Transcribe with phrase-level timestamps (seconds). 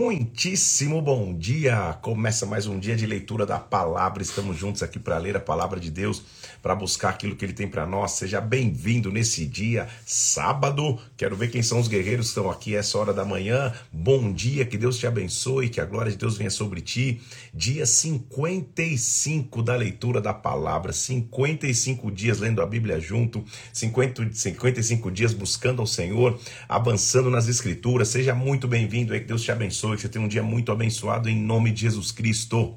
[0.00, 1.96] Muitíssimo bom dia!
[2.02, 4.24] Começa mais um dia de leitura da palavra.
[4.24, 6.20] Estamos juntos aqui para ler a palavra de Deus,
[6.60, 8.10] para buscar aquilo que ele tem para nós.
[8.10, 10.98] Seja bem-vindo nesse dia, sábado.
[11.16, 13.72] Quero ver quem são os guerreiros que estão aqui essa hora da manhã.
[13.92, 17.22] Bom dia, que Deus te abençoe, que a glória de Deus venha sobre ti.
[17.54, 25.32] Dia 55 da leitura da palavra, 55 dias lendo a Bíblia junto, 50, 55 dias
[25.32, 26.36] buscando ao Senhor,
[26.68, 28.08] avançando nas Escrituras.
[28.08, 30.72] Seja muito bem-vindo aí, que Deus te abençoe abençoe, que você tenha um dia muito
[30.72, 32.74] abençoado em nome de Jesus Cristo.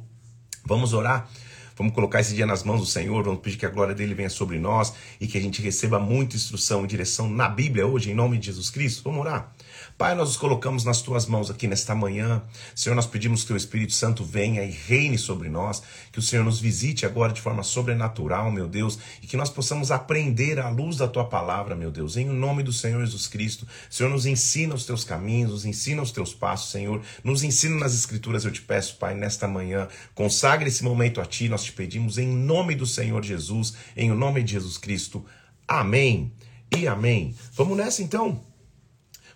[0.66, 1.30] Vamos orar?
[1.78, 4.30] Vamos colocar esse dia nas mãos do Senhor, vamos pedir que a glória dele venha
[4.30, 8.16] sobre nós e que a gente receba muita instrução e direção na Bíblia hoje, em
[8.16, 9.04] nome de Jesus Cristo.
[9.04, 9.54] Vamos orar?
[9.98, 12.44] Pai, nós nos colocamos nas tuas mãos aqui nesta manhã.
[12.76, 16.46] Senhor, nós pedimos que o Espírito Santo venha e reine sobre nós, que o Senhor
[16.46, 20.98] nos visite agora de forma sobrenatural, meu Deus, e que nós possamos aprender à luz
[20.98, 23.68] da tua palavra, meu Deus, em nome do Senhor Jesus Cristo.
[23.90, 27.02] Senhor, nos ensina os teus caminhos, nos ensina os teus passos, Senhor.
[27.24, 29.88] Nos ensina nas escrituras, eu te peço, Pai, nesta manhã.
[30.14, 34.44] Consagre esse momento a ti, nós te pedimos em nome do Senhor Jesus, em nome
[34.44, 35.26] de Jesus Cristo.
[35.68, 36.32] Amém.
[36.78, 37.34] E amém.
[37.56, 38.47] Vamos nessa então.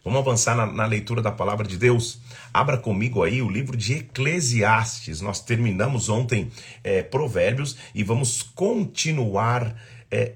[0.03, 2.19] Vamos avançar na, na, leitura da palavra de Deus.
[2.51, 5.21] Abra comigo aí o livro de Eclesiastes.
[5.21, 6.51] Nós terminamos ontem
[6.83, 9.75] é, Provérbios e vamos continuar
[10.09, 10.33] é,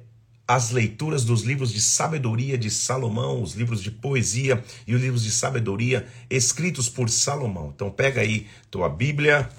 [0.47, 5.23] as leituras dos livros de sabedoria de Salomão, os livros de poesia e os livros
[5.23, 7.71] de sabedoria escritos por Salomão.
[7.75, 9.49] Então pega aí tua Bíblia,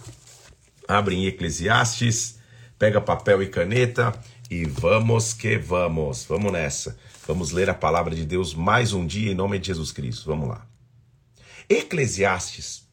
[0.86, 2.38] abre em Eclesiastes,
[2.78, 4.14] pega papel e caneta
[4.48, 6.24] e vamos que vamos.
[6.24, 6.96] Vamos nessa.
[7.26, 10.26] Vamos ler a palavra de Deus mais um dia em nome de Jesus Cristo.
[10.26, 10.64] Vamos lá.
[11.68, 12.86] Eclesiastes.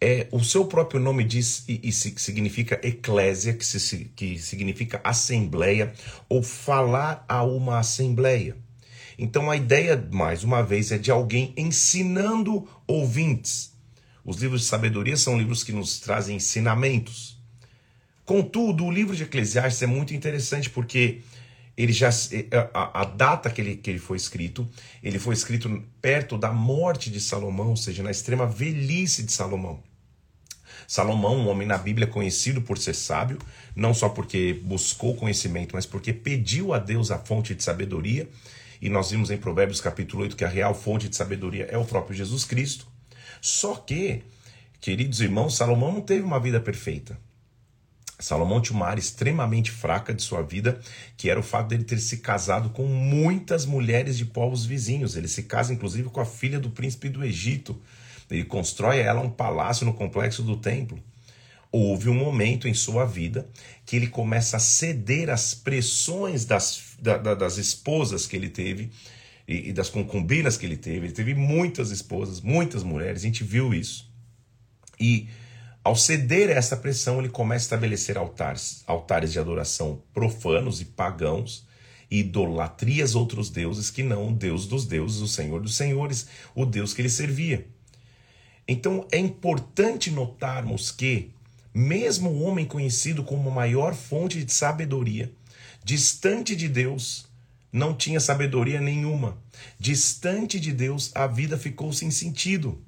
[0.00, 5.92] É, o seu próprio nome diz e, e significa eclésia, que, se, que significa assembleia
[6.28, 8.56] ou falar a uma assembleia.
[9.18, 13.72] Então a ideia, mais uma vez, é de alguém ensinando ouvintes.
[14.24, 17.36] Os livros de sabedoria são livros que nos trazem ensinamentos.
[18.24, 21.22] Contudo, o livro de Eclesiastes é muito interessante porque
[21.76, 22.08] ele já
[22.72, 24.66] a, a, data que ele, que ele foi escrito,
[25.02, 29.82] ele foi escrito perto da morte de Salomão, ou seja, na extrema velhice de Salomão.
[30.88, 33.38] Salomão, um homem na Bíblia conhecido por ser sábio,
[33.74, 38.28] não só porque buscou conhecimento, mas porque pediu a Deus a fonte de sabedoria.
[38.80, 41.84] E nós vimos em Provérbios capítulo 8 que a real fonte de sabedoria é o
[41.84, 42.86] próprio Jesus Cristo.
[43.40, 44.22] Só que,
[44.80, 47.18] queridos irmãos, Salomão não teve uma vida perfeita.
[48.18, 50.80] Salomão tinha uma área extremamente fraca de sua vida,
[51.16, 55.16] que era o fato dele ter se casado com muitas mulheres de povos vizinhos.
[55.16, 57.80] Ele se casa, inclusive, com a filha do príncipe do Egito.
[58.30, 60.98] Ele constrói ela um palácio no complexo do templo.
[61.70, 63.46] Houve um momento em sua vida
[63.84, 68.90] que ele começa a ceder às pressões das, da, das esposas que ele teve
[69.46, 71.06] e, e das concubinas que ele teve.
[71.06, 74.10] Ele teve muitas esposas, muitas mulheres, a gente viu isso.
[74.98, 75.28] E
[75.86, 80.84] ao ceder a essa pressão, ele começa a estabelecer altares, altares de adoração profanos e
[80.84, 81.64] pagãos,
[82.10, 86.26] e idolatrias outros deuses que não o Deus dos deuses, o Senhor dos senhores,
[86.56, 87.68] o Deus que ele servia.
[88.66, 91.30] Então é importante notarmos que,
[91.72, 95.32] mesmo o homem conhecido como a maior fonte de sabedoria,
[95.84, 97.26] distante de Deus,
[97.72, 99.38] não tinha sabedoria nenhuma.
[99.78, 102.84] Distante de Deus, a vida ficou sem sentido.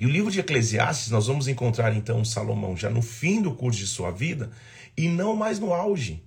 [0.00, 3.78] E o livro de Eclesiastes nós vamos encontrar então Salomão já no fim do curso
[3.78, 4.50] de sua vida
[4.96, 6.22] e não mais no auge.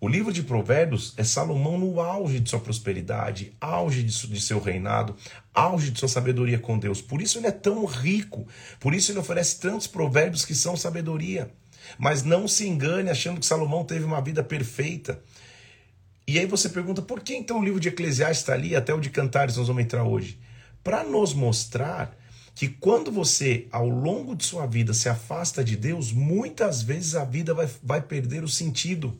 [0.00, 5.14] O livro de Provérbios é Salomão no auge de sua prosperidade, auge de seu reinado,
[5.54, 7.00] auge de sua sabedoria com Deus.
[7.00, 8.44] Por isso ele é tão rico,
[8.80, 11.52] por isso ele oferece tantos provérbios que são sabedoria.
[11.98, 15.22] Mas não se engane achando que Salomão teve uma vida perfeita.
[16.26, 19.00] E aí você pergunta, por que então o livro de Eclesiastes está ali, até o
[19.00, 20.36] de Cantares nós vamos entrar hoje?
[20.82, 22.16] Para nos mostrar
[22.54, 27.24] que quando você, ao longo de sua vida, se afasta de Deus, muitas vezes a
[27.24, 29.18] vida vai, vai perder o sentido.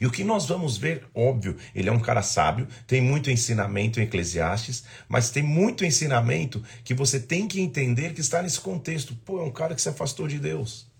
[0.00, 4.00] E o que nós vamos ver, óbvio, ele é um cara sábio, tem muito ensinamento
[4.00, 9.14] em Eclesiastes, mas tem muito ensinamento que você tem que entender que está nesse contexto.
[9.24, 10.90] Pô, é um cara que se afastou de Deus.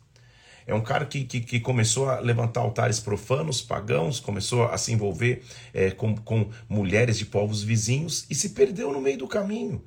[0.66, 4.92] É um cara que, que, que começou a levantar altares profanos, pagãos, começou a se
[4.92, 5.42] envolver
[5.74, 9.82] é, com, com mulheres de povos vizinhos e se perdeu no meio do caminho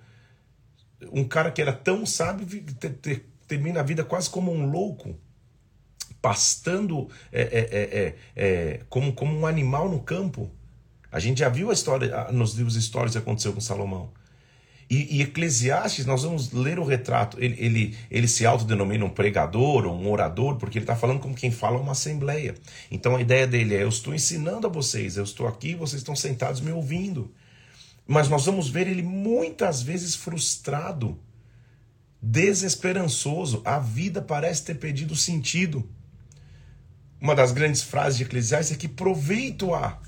[1.11, 2.45] um cara que era tão sábio
[3.47, 5.15] termina a vida quase como um louco,
[6.21, 10.49] pastando é, é, é, é, é, como, como um animal no campo.
[11.11, 14.11] A gente já viu a história nos livros históricos que aconteceu com Salomão.
[14.89, 17.37] E, e, Eclesiastes, nós vamos ler o retrato.
[17.39, 21.33] Ele, ele, ele se autodenomina um pregador ou um orador, porque ele está falando como
[21.33, 22.55] quem fala uma assembleia.
[22.91, 26.15] Então a ideia dele é: eu estou ensinando a vocês, eu estou aqui, vocês estão
[26.15, 27.31] sentados me ouvindo.
[28.05, 31.19] Mas nós vamos ver ele muitas vezes frustrado,
[32.21, 33.61] desesperançoso.
[33.63, 35.87] A vida parece ter perdido sentido.
[37.19, 40.01] Uma das grandes frases de Eclesiastes é que proveito há.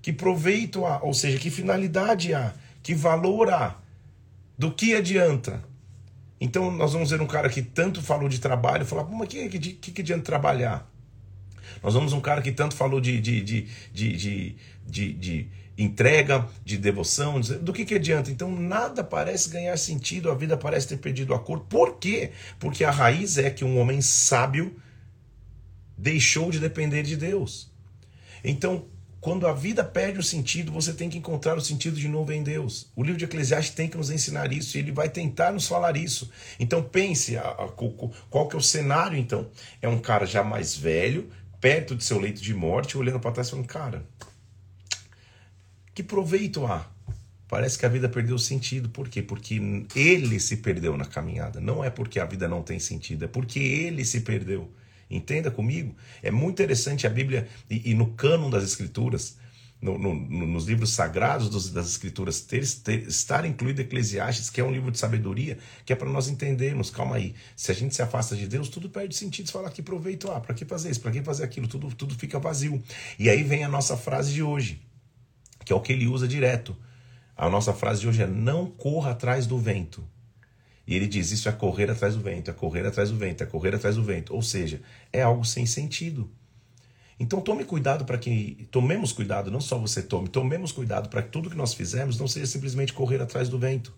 [0.00, 3.76] Que proveito há, ou seja, que finalidade há, que valor há.
[4.56, 5.62] Do que adianta?
[6.40, 9.58] Então nós vamos ver um cara que tanto falou de trabalho, falar, mas que, que,
[9.58, 10.90] que, que adianta trabalhar?
[11.82, 14.56] Nós vamos um cara que tanto falou de, de, de, de, de,
[14.86, 15.48] de, de
[15.82, 18.30] entrega, de devoção, do que, que adianta?
[18.30, 21.60] Então nada parece ganhar sentido, a vida parece ter perdido a cor.
[21.60, 22.32] Por quê?
[22.58, 24.76] Porque a raiz é que um homem sábio
[25.96, 27.70] deixou de depender de Deus.
[28.44, 28.86] Então,
[29.20, 32.42] quando a vida perde o sentido, você tem que encontrar o sentido de novo em
[32.42, 32.90] Deus.
[32.96, 35.96] O livro de Eclesiastes tem que nos ensinar isso, e ele vai tentar nos falar
[35.96, 36.30] isso.
[36.58, 37.68] Então pense, a, a,
[38.30, 39.50] qual que é o cenário então?
[39.82, 41.28] É um cara já mais velho,
[41.60, 44.06] perto de seu leito de morte, olhando para trás e falando, cara,
[46.00, 46.86] que proveito há?
[47.46, 48.88] Parece que a vida perdeu sentido.
[48.88, 49.20] Por quê?
[49.20, 49.60] Porque
[49.94, 51.60] ele se perdeu na caminhada.
[51.60, 54.72] Não é porque a vida não tem sentido, é porque ele se perdeu.
[55.10, 55.94] Entenda comigo.
[56.22, 59.36] É muito interessante a Bíblia e, e no cânon das Escrituras,
[59.82, 64.64] no, no, nos livros sagrados dos, das Escrituras, ter, ter, estar incluído Eclesiastes, que é
[64.64, 66.88] um livro de sabedoria, que é para nós entendermos.
[66.88, 67.34] Calma aí.
[67.54, 69.48] Se a gente se afasta de Deus, tudo perde sentido.
[69.48, 71.00] Você fala que proveito, ah, para que fazer isso?
[71.00, 71.68] Para que fazer aquilo?
[71.68, 72.82] Tudo, tudo fica vazio.
[73.18, 74.80] E aí vem a nossa frase de hoje,
[75.70, 76.76] que é o que ele usa direto.
[77.36, 80.04] A nossa frase de hoje é: não corra atrás do vento.
[80.84, 83.46] E ele diz: Isso é correr atrás do vento, é correr atrás do vento, é
[83.46, 84.34] correr atrás do vento.
[84.34, 84.82] Ou seja,
[85.12, 86.28] é algo sem sentido.
[87.20, 88.66] Então tome cuidado para que.
[88.72, 92.26] Tomemos cuidado, não só você tome, tomemos cuidado para que tudo que nós fizermos não
[92.26, 93.94] seja simplesmente correr atrás do vento.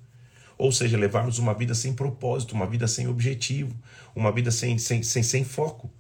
[0.59, 3.75] Ou seja, levarmos uma vida sem propósito, uma vida sem objetivo,
[4.15, 5.91] uma vida sem, sem, sem, sem foco.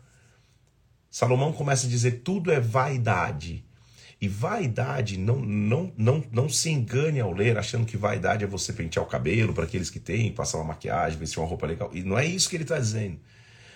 [1.10, 3.64] Salomão começa a dizer: tudo é vaidade.
[4.22, 8.72] E vaidade, não, não, não, não se engane ao ler achando que vaidade é você
[8.72, 11.90] pentear o cabelo para aqueles que têm, passar uma maquiagem, vestir uma roupa legal.
[11.92, 13.18] E não é isso que ele está dizendo.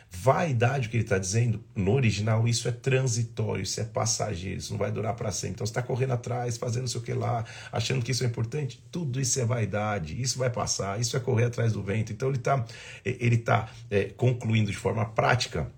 [0.08, 4.70] Vaidade, o que ele está dizendo, no original, isso é transitório, isso é passageiro, isso
[4.70, 5.54] não vai durar para sempre.
[5.54, 8.28] Então você está correndo atrás, fazendo não sei o que lá, achando que isso é
[8.28, 8.80] importante.
[8.92, 12.12] Tudo isso é vaidade, isso vai passar, isso é correr atrás do vento.
[12.12, 12.64] Então ele está
[13.04, 15.72] ele tá, é, concluindo de forma prática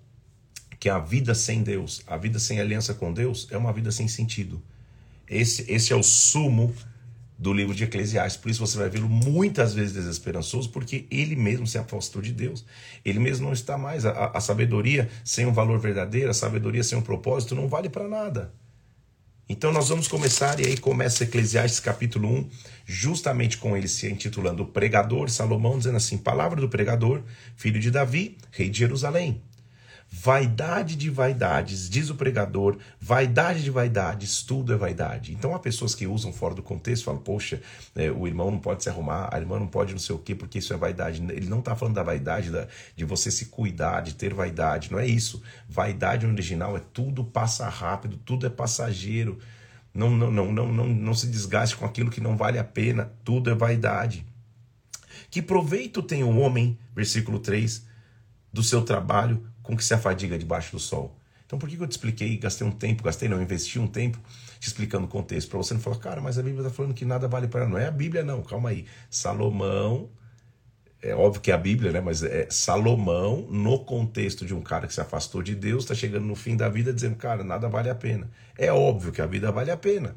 [0.79, 4.07] que a vida sem Deus, a vida sem aliança com Deus, é uma vida sem
[4.07, 4.61] sentido.
[5.27, 6.73] Esse, esse é o sumo
[7.37, 8.41] do livro de Eclesiastes.
[8.41, 12.65] Por isso você vai vê-lo muitas vezes desesperançoso, porque ele mesmo se afastou de Deus.
[13.03, 14.05] Ele mesmo não está mais.
[14.05, 18.07] A, a sabedoria sem um valor verdadeiro, a sabedoria sem um propósito, não vale para
[18.07, 18.51] nada.
[19.47, 22.49] Então nós vamos começar, e aí começa Eclesiastes capítulo 1,
[22.85, 27.23] justamente com ele se intitulando O Pregador, Salomão, dizendo assim: Palavra do pregador,
[27.55, 29.41] filho de Davi, rei de Jerusalém.
[30.11, 35.33] Vaidade de vaidades, diz o pregador, vaidade de vaidades, tudo é vaidade.
[35.33, 37.61] Então há pessoas que usam fora do contexto, falam, poxa,
[37.95, 40.33] é, o irmão não pode se arrumar, a irmã não pode não sei o quê,
[40.33, 41.21] porque isso é vaidade.
[41.21, 44.97] Ele não está falando da vaidade da, de você se cuidar, de ter vaidade, não
[44.97, 45.43] é isso.
[45.69, 49.37] Vaidade original é tudo passa rápido, tudo é passageiro.
[49.93, 53.11] Não, não, não, não, não, não se desgaste com aquilo que não vale a pena,
[53.23, 54.25] tudo é vaidade.
[55.29, 57.85] Que proveito tem o homem, versículo 3,
[58.51, 61.15] do seu trabalho com que se afadiga debaixo do sol.
[61.45, 64.19] Então por que eu te expliquei, gastei um tempo, gastei não, investi um tempo
[64.59, 67.05] te explicando o contexto, para você não falar, cara, mas a Bíblia está falando que
[67.05, 68.85] nada vale para Não é a Bíblia não, calma aí.
[69.11, 70.09] Salomão,
[71.03, 72.01] é óbvio que é a Bíblia, né?
[72.01, 76.25] Mas é Salomão, no contexto de um cara que se afastou de Deus, está chegando
[76.25, 78.29] no fim da vida dizendo, cara, nada vale a pena.
[78.57, 80.15] É óbvio que a vida vale a pena.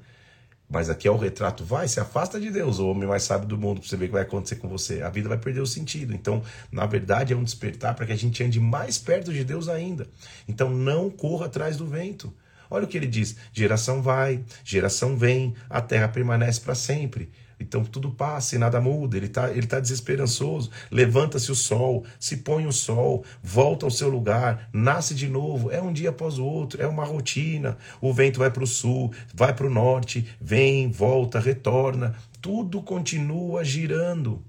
[0.72, 3.58] Mas aqui é o retrato, vai, se afasta de Deus, o homem mais sábio do
[3.58, 5.02] mundo, para você ver o que vai acontecer com você.
[5.02, 6.14] A vida vai perder o sentido.
[6.14, 9.68] Então, na verdade, é um despertar para que a gente ande mais perto de Deus
[9.68, 10.08] ainda.
[10.48, 12.32] Então, não corra atrás do vento.
[12.70, 17.30] Olha o que ele diz: geração vai, geração vem, a terra permanece para sempre.
[17.62, 19.16] Então tudo passa e nada muda.
[19.16, 20.70] Ele está ele tá desesperançoso.
[20.90, 25.70] Levanta-se o sol, se põe o sol, volta ao seu lugar, nasce de novo.
[25.70, 27.78] É um dia após o outro, é uma rotina.
[28.00, 32.14] O vento vai para o sul, vai para o norte, vem, volta, retorna.
[32.40, 34.44] Tudo continua girando.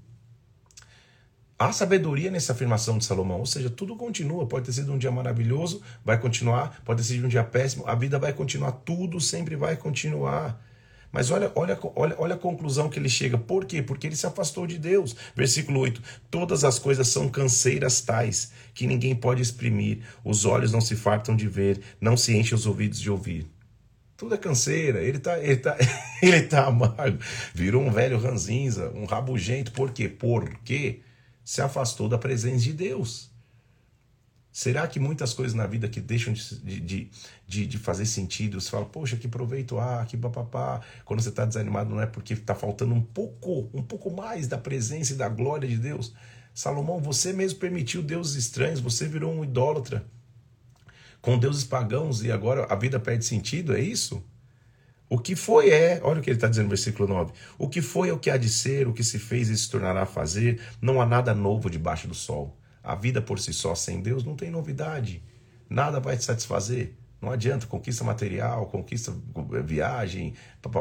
[1.56, 4.44] Há sabedoria nessa afirmação de Salomão, ou seja, tudo continua.
[4.44, 6.82] Pode ter sido um dia maravilhoso, vai continuar.
[6.84, 8.72] Pode ter sido um dia péssimo, a vida vai continuar.
[8.72, 10.60] Tudo sempre vai continuar.
[11.14, 13.38] Mas olha, olha, olha, olha a conclusão que ele chega.
[13.38, 13.80] Por quê?
[13.80, 15.14] Porque ele se afastou de Deus.
[15.36, 20.00] Versículo 8: Todas as coisas são canseiras tais que ninguém pode exprimir.
[20.24, 23.46] Os olhos não se fartam de ver, não se enchem os ouvidos de ouvir.
[24.16, 25.76] Tudo é canseira, ele tá, ele tá,
[26.20, 27.18] ele tá amargo.
[27.54, 29.70] Virou um velho ranzinza, um rabugento.
[29.70, 30.08] Por quê?
[30.08, 30.98] Porque
[31.44, 33.30] se afastou da presença de Deus.
[34.54, 37.10] Será que muitas coisas na vida que deixam de, de,
[37.44, 40.80] de, de fazer sentido, você fala, poxa, que proveito, ah, que papapá.
[41.04, 44.56] Quando você está desanimado, não é porque está faltando um pouco, um pouco mais da
[44.56, 46.14] presença e da glória de Deus.
[46.54, 50.06] Salomão, você mesmo permitiu deuses estranhos, você virou um idólatra
[51.20, 54.24] com deuses pagãos e agora a vida perde sentido, é isso?
[55.08, 57.82] O que foi é, olha o que ele está dizendo no versículo 9: o que
[57.82, 60.06] foi é o que há de ser, o que se fez e se tornará a
[60.06, 62.56] fazer, não há nada novo debaixo do sol.
[62.84, 65.22] A vida por si só, sem Deus, não tem novidade.
[65.68, 66.92] Nada vai te satisfazer.
[67.20, 69.10] Não adianta, conquista material, conquista
[69.54, 70.34] eh, viagem,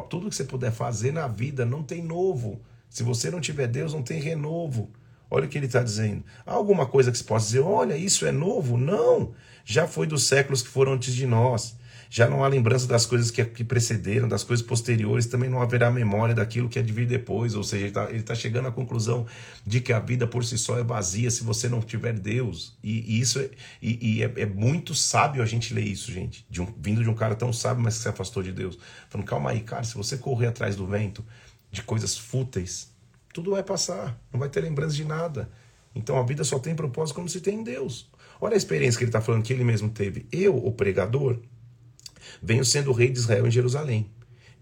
[0.09, 2.61] tudo que você puder fazer na vida não tem novo.
[2.89, 4.91] Se você não tiver Deus, não tem renovo.
[5.31, 6.23] Olha o que ele está dizendo.
[6.45, 8.77] Há alguma coisa que se possa dizer, olha, isso é novo?
[8.77, 9.33] Não.
[9.63, 11.77] Já foi dos séculos que foram antes de nós
[12.15, 15.89] já não há lembrança das coisas que, que precederam, das coisas posteriores, também não haverá
[15.89, 17.55] memória daquilo que é de vir depois.
[17.55, 19.25] Ou seja, ele está tá chegando à conclusão
[19.65, 22.77] de que a vida por si só é vazia se você não tiver Deus.
[22.83, 23.49] E, e isso é,
[23.81, 26.45] e, e é, é, muito sábio a gente ler isso, gente.
[26.47, 28.77] De um, vindo de um cara tão sábio, mas que se afastou de Deus.
[29.09, 31.25] Falando, calma aí, cara, se você correr atrás do vento,
[31.71, 32.91] de coisas fúteis,
[33.33, 35.49] tudo vai passar, não vai ter lembrança de nada.
[35.95, 38.07] Então a vida só tem propósito quando se tem em Deus.
[38.39, 40.27] Olha a experiência que ele está falando que ele mesmo teve.
[40.31, 41.39] Eu, o pregador,
[42.41, 44.09] Venho sendo rei de Israel em Jerusalém.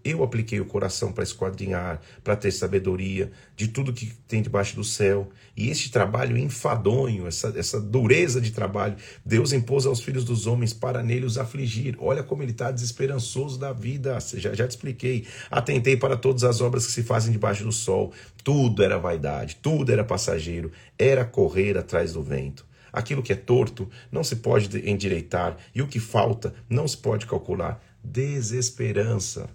[0.04, 4.82] Eu apliquei o coração para esquadrinhar, para ter sabedoria de tudo que tem debaixo do
[4.82, 5.30] céu.
[5.56, 10.72] E este trabalho enfadonho, essa, essa dureza de trabalho, Deus impôs aos filhos dos homens
[10.72, 11.96] para nele os afligir.
[12.00, 14.18] Olha como ele está desesperançoso da vida.
[14.34, 15.24] Já, já te expliquei.
[15.48, 18.12] Atentei para todas as obras que se fazem debaixo do sol.
[18.42, 22.66] Tudo era vaidade, tudo era passageiro, era correr atrás do vento.
[22.92, 27.26] Aquilo que é torto não se pode endireitar e o que falta não se pode
[27.26, 27.82] calcular.
[28.04, 29.48] Desesperança.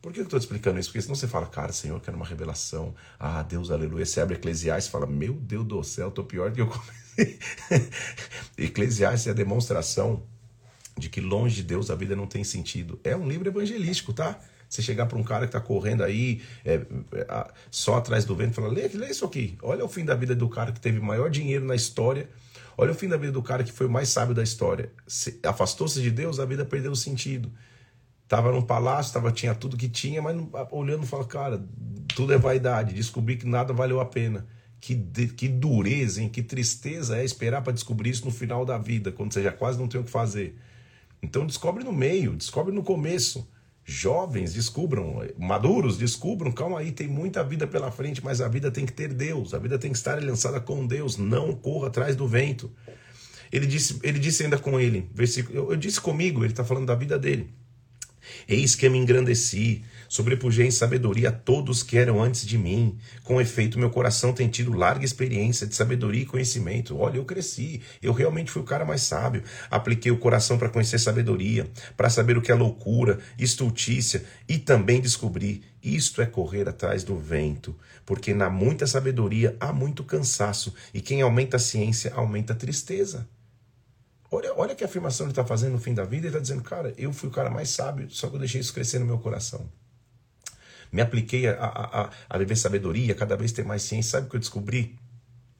[0.00, 0.90] Por que eu estou explicando isso?
[0.90, 2.94] Porque senão você fala, cara, Senhor, quero uma revelação.
[3.18, 4.04] Ah, Deus, aleluia.
[4.04, 7.38] Você abre Eclesiastes e fala, meu Deus do céu, estou pior do que eu comecei.
[8.58, 10.22] Eclesiastes é a demonstração
[10.96, 13.00] de que longe de Deus a vida não tem sentido.
[13.02, 14.38] É um livro evangelístico, tá?
[14.68, 18.52] Você chegar para um cara que está correndo aí é, é, só atrás do vento
[18.52, 19.56] e falar, lê, lê isso aqui.
[19.62, 22.28] Olha o fim da vida do cara que teve maior dinheiro na história
[22.76, 24.92] Olha o fim da vida do cara que foi o mais sábio da história.
[25.44, 27.52] Afastou-se de Deus, a vida perdeu o sentido.
[28.26, 30.36] Tava num palácio, tava, tinha tudo que tinha, mas
[30.70, 31.64] olhando fala, cara,
[32.14, 32.94] tudo é vaidade.
[32.94, 34.46] Descobri que nada valeu a pena.
[34.80, 34.96] Que,
[35.28, 36.28] que dureza, hein?
[36.28, 39.78] que tristeza é esperar para descobrir isso no final da vida, quando você já quase
[39.78, 40.58] não tem o que fazer.
[41.22, 43.48] Então descobre no meio, descobre no começo.
[43.84, 48.86] Jovens, descubram, maduros, descubram, calma aí, tem muita vida pela frente, mas a vida tem
[48.86, 52.26] que ter Deus, a vida tem que estar lançada com Deus, não corra atrás do
[52.26, 52.72] vento.
[53.52, 56.86] Ele disse, ele disse ainda com ele, versículo, eu, eu disse comigo, ele está falando
[56.86, 57.50] da vida dele.
[58.48, 62.98] Eis que me engrandeci, sobrepujei em sabedoria a todos que eram antes de mim.
[63.22, 66.98] Com efeito, meu coração tem tido larga experiência de sabedoria e conhecimento.
[66.98, 69.42] Olha, eu cresci, eu realmente fui o cara mais sábio.
[69.70, 75.00] Apliquei o coração para conhecer sabedoria, para saber o que é loucura, estultícia, e também
[75.00, 81.00] descobri isto é correr atrás do vento, porque na muita sabedoria há muito cansaço, e
[81.00, 83.28] quem aumenta a ciência aumenta a tristeza.
[84.30, 86.26] Olha, olha que afirmação ele está fazendo no fim da vida.
[86.26, 88.74] Ele está dizendo, cara, eu fui o cara mais sábio, só que eu deixei isso
[88.74, 89.70] crescer no meu coração.
[90.94, 94.12] Me apliquei a, a, a, viver sabedoria, cada vez ter mais ciência.
[94.12, 94.96] Sabe o que eu descobri?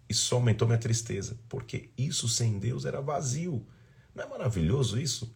[0.08, 3.66] Isso aumentou minha tristeza, porque isso sem Deus era vazio.
[4.14, 5.34] Não é maravilhoso isso?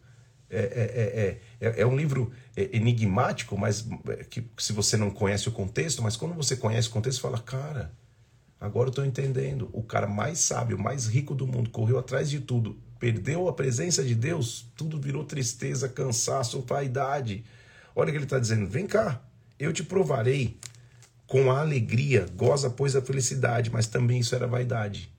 [0.49, 3.85] É, é, é, é, um livro enigmático, mas
[4.29, 7.91] que se você não conhece o contexto, mas quando você conhece o contexto, fala, cara,
[8.57, 9.69] agora eu estou entendendo.
[9.73, 14.01] O cara mais sábio, mais rico do mundo, correu atrás de tudo, perdeu a presença
[14.01, 17.43] de Deus, tudo virou tristeza, cansaço, vaidade.
[17.93, 19.21] Olha o que ele está dizendo: vem cá,
[19.59, 20.57] eu te provarei
[21.27, 25.11] com a alegria, goza, pois, a felicidade, mas também isso era vaidade.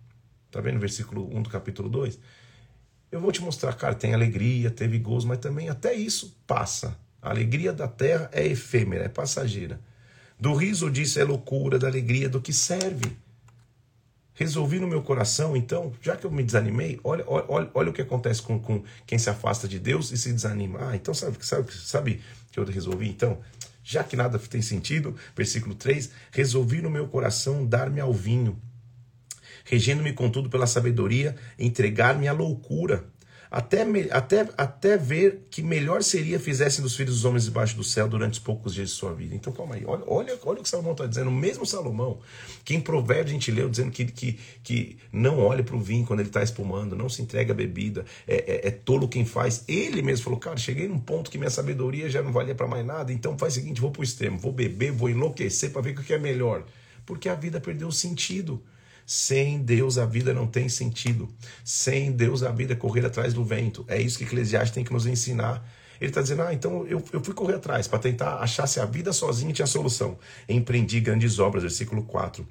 [0.46, 2.18] Está vendo versículo 1 do capítulo 2?
[3.12, 6.96] Eu vou te mostrar, cara, tem alegria, teve gozo, mas também até isso passa.
[7.22, 9.80] A alegria da terra é efêmera, é passageira.
[10.38, 13.16] Do riso disso é loucura, da alegria do que serve.
[14.32, 18.00] Resolvi no meu coração, então, já que eu me desanimei, olha, olha, olha o que
[18.00, 20.78] acontece com, com quem se afasta de Deus e se desanima.
[20.88, 23.08] Ah, então sabe, sabe, sabe que eu resolvi?
[23.08, 23.38] Então,
[23.90, 28.56] já que nada tem sentido, versículo 3: resolvi no meu coração dar-me ao vinho,
[29.64, 33.04] regendo-me contudo pela sabedoria, entregar-me à loucura
[33.50, 38.06] até, até, até ver que melhor seria fizessem dos filhos dos homens debaixo do céu
[38.06, 39.34] durante os poucos dias de sua vida.
[39.34, 42.20] Então calma aí, olha, olha, olha o que Salomão está dizendo, o mesmo Salomão,
[42.64, 46.06] que em Provérbios a gente leu dizendo que, que, que não olha para o vinho
[46.06, 49.64] quando ele está espumando, não se entrega a bebida, é, é, é, tolo quem faz.
[49.66, 52.86] Ele mesmo falou, cara, cheguei num ponto que minha sabedoria já não valia para mais
[52.86, 55.98] nada, então faz o seguinte, vou para o extremo, vou beber, vou enlouquecer para ver
[55.98, 56.64] o que é melhor.
[57.04, 58.62] Porque a vida perdeu o sentido.
[59.12, 61.28] Sem Deus a vida não tem sentido.
[61.64, 63.84] Sem Deus a vida é correr atrás do vento.
[63.88, 65.68] É isso que Eclesiastes tem que nos ensinar.
[66.00, 68.84] Ele está dizendo, ah, então eu, eu fui correr atrás para tentar achar se a
[68.84, 70.16] vida sozinha tinha solução.
[70.48, 72.46] Empreendi grandes obras, versículo 4.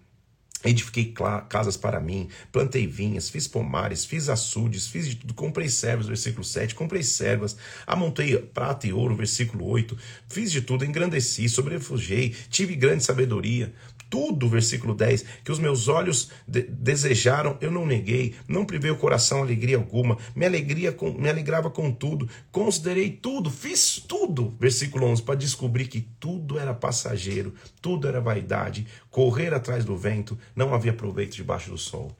[0.62, 1.13] Edifiquei
[1.48, 6.44] casas para mim, plantei vinhas, fiz pomares, fiz açudes, fiz de tudo, comprei servas, versículo
[6.44, 7.56] 7, comprei servas,
[7.88, 9.98] amontei prata e ouro, versículo 8,
[10.28, 13.74] fiz de tudo, engrandeci, sobrefugei, tive grande sabedoria,
[14.10, 18.98] tudo, versículo 10, que os meus olhos de desejaram, eu não neguei, não privei o
[18.98, 25.06] coração alegria alguma, me, alegria com, me alegrava com tudo, considerei tudo, fiz tudo, versículo
[25.06, 30.74] 11, para descobrir que tudo era passageiro, tudo era vaidade, correr atrás do vento, não
[30.74, 32.12] havia proveito debaixo do sol.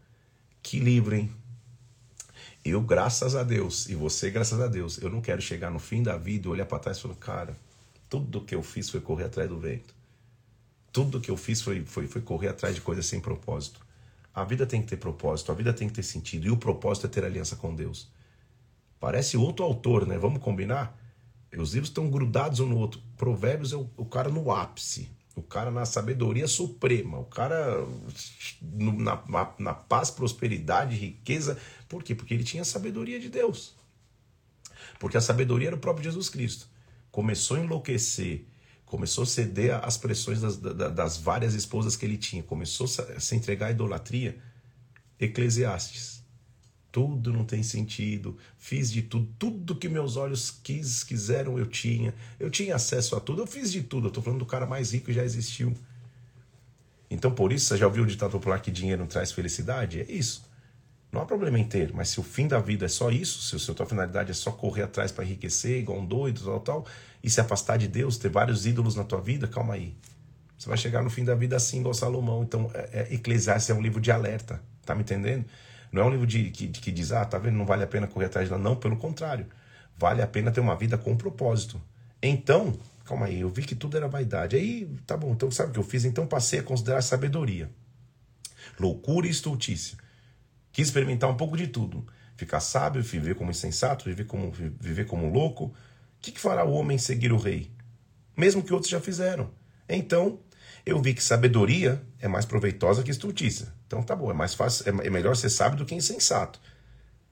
[0.62, 1.32] Que livro, hein?
[2.64, 6.04] Eu, graças a Deus, e você, graças a Deus, eu não quero chegar no fim
[6.04, 7.58] da vida e olhar para trás e falar, cara,
[8.10, 9.99] tudo que eu fiz foi correr atrás do vento.
[10.92, 13.80] Tudo que eu fiz foi, foi, foi correr atrás de coisas sem propósito.
[14.34, 16.48] A vida tem que ter propósito, a vida tem que ter sentido.
[16.48, 18.10] E o propósito é ter aliança com Deus.
[19.00, 20.18] Parece outro autor, né?
[20.18, 20.98] Vamos combinar?
[21.58, 23.02] Os livros estão grudados um no outro.
[23.18, 27.86] Provérbios é o, o cara no ápice, o cara na sabedoria suprema, o cara
[28.62, 31.58] na, na, na paz, prosperidade, riqueza.
[31.88, 32.14] Por quê?
[32.14, 33.74] Porque ele tinha a sabedoria de Deus.
[35.00, 36.68] Porque a sabedoria era o próprio Jesus Cristo.
[37.12, 38.46] Começou a enlouquecer
[38.90, 43.36] começou a ceder às pressões das, das várias esposas que ele tinha, começou a se
[43.36, 44.38] entregar à idolatria.
[45.20, 46.24] Eclesiastes.
[46.92, 48.36] Tudo não tem sentido.
[48.58, 49.32] Fiz de tudo.
[49.38, 52.16] Tudo que meus olhos quis, quiseram, eu tinha.
[52.40, 53.44] Eu tinha acesso a tudo.
[53.44, 54.06] Eu fiz de tudo.
[54.06, 55.76] Eu estou falando do cara mais rico que já existiu.
[57.12, 60.02] Então, por isso, você já ouviu o ditado popular que dinheiro não traz felicidade?
[60.02, 60.49] É isso.
[61.12, 63.56] Não há problema em ter, mas se o fim da vida é só isso, se
[63.56, 66.86] a sua finalidade é só correr atrás para enriquecer, igual um doido, tal, tal,
[67.24, 69.96] e se afastar de Deus, ter vários ídolos na tua vida, calma aí.
[70.58, 72.44] Você vai chegar no fim da vida assim, igual Salomão.
[72.44, 75.46] Então, é, é, Eclesiastes é um livro de alerta, tá me entendendo?
[75.92, 78.06] Não é um livro de, que, que diz, ah, tá vendo, não vale a pena
[78.06, 79.48] correr atrás de Não, pelo contrário.
[79.98, 81.82] Vale a pena ter uma vida com propósito.
[82.22, 84.56] Então, calma aí, eu vi que tudo era vaidade.
[84.56, 86.06] Aí, tá bom, então sabe o que eu fiz?
[86.06, 87.70] Então passei a considerar sabedoria,
[88.80, 89.98] loucura e estultícia.
[90.72, 92.06] Quis experimentar um pouco de tudo.
[92.36, 95.74] Ficar sábio, viver como insensato, viver como, viver como louco,
[96.22, 97.72] que, que fará o homem seguir o rei?
[98.36, 99.52] Mesmo que outros já fizeram.
[99.88, 100.40] Então,
[100.86, 103.74] eu vi que sabedoria é mais proveitosa que estultícia.
[103.88, 106.60] Então tá bom, é mais fácil, é, é melhor ser sábio do que insensato.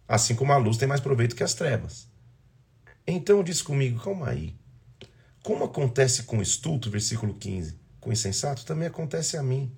[0.07, 2.07] Assim como a luz tem mais proveito que as trevas.
[3.05, 4.55] Então disse comigo, calma aí.
[5.43, 9.71] Como acontece com o estulto, versículo 15, com o insensato, também acontece a mim.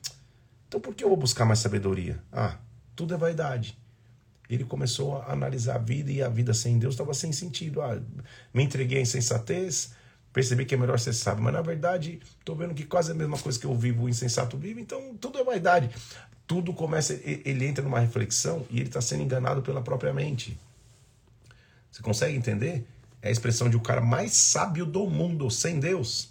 [0.68, 2.24] Então por que eu vou buscar mais sabedoria?
[2.32, 2.58] Ah,
[3.00, 3.78] tudo é vaidade
[4.50, 7.82] ele começou a analisar a vida e a vida sem Deus estava sem sentido.
[7.82, 8.02] Ah,
[8.52, 9.92] me entreguei à insensatez,
[10.34, 13.38] percebi que é melhor ser sábio, mas na verdade estou vendo que quase a mesma
[13.38, 15.92] coisa que eu vivo, o insensato vive, então tudo é vaidade.
[16.48, 20.58] Tudo começa, ele entra numa reflexão e ele está sendo enganado pela própria mente.
[21.92, 22.88] Você consegue entender?
[23.22, 26.30] É a expressão de um cara mais sábio do mundo, sem Deus.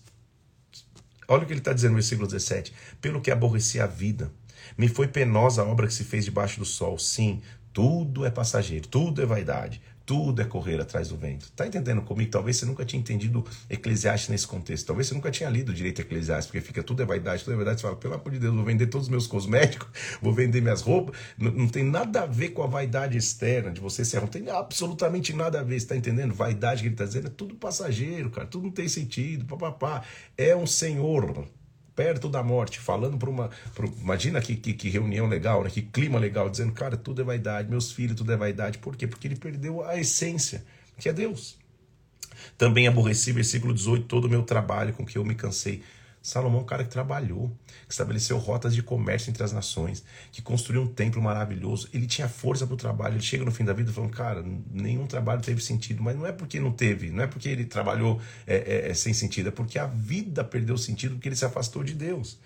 [1.29, 4.29] Olha o que ele está dizendo no versículo 17: Pelo que aborreci a vida,
[4.77, 6.99] me foi penosa a obra que se fez debaixo do sol.
[6.99, 7.41] Sim,
[7.73, 11.53] tudo é passageiro, tudo é vaidade, tudo é correr atrás do vento.
[11.53, 12.31] Tá entendendo comigo?
[12.31, 14.87] Talvez você nunca tinha entendido Eclesiastes nesse contexto.
[14.87, 17.81] Talvez você nunca tinha lido direito Eclesiastes, porque fica tudo é vaidade, tudo é vaidade.
[17.81, 19.87] Você fala, pelo amor de Deus, vou vender todos os meus cosméticos,
[20.23, 21.15] vou vender minhas roupas.
[21.37, 24.21] Não, não tem nada a ver com a vaidade externa de você ser.
[24.23, 25.79] Não tem absolutamente nada a ver.
[25.79, 26.33] Você tá entendendo?
[26.33, 28.47] Vaidade que ele tá dizendo é tudo passageiro, cara.
[28.47, 29.45] Tudo não tem sentido.
[29.45, 30.03] Papapá.
[30.39, 31.47] É um senhor
[31.99, 33.51] perto da morte, falando para uma.
[33.75, 35.71] Pro, imagina que, que, que, reunião legal, né?
[35.71, 38.79] que clima legal, dizendo, cara, tudo é vaidade, meus filhos, tudo é vaidade.
[38.79, 39.09] Por quê?
[39.09, 40.65] Porque ele perdeu a essência,
[40.97, 41.59] que é Deus.
[42.57, 45.83] Também aborreci, versículo 18, todo o meu trabalho com que eu me cansei.
[46.29, 47.51] Salomão é um cara que trabalhou,
[47.87, 51.89] que estabeleceu rotas de comércio entre as nações, que construiu um templo maravilhoso.
[51.91, 53.15] Ele tinha força para o trabalho.
[53.15, 56.03] Ele chega no fim da vida falando, cara, nenhum trabalho teve sentido.
[56.03, 59.15] Mas não é porque não teve, não é porque ele trabalhou é, é, é sem
[59.15, 62.39] sentido, é porque a vida perdeu sentido porque ele se afastou de Deus.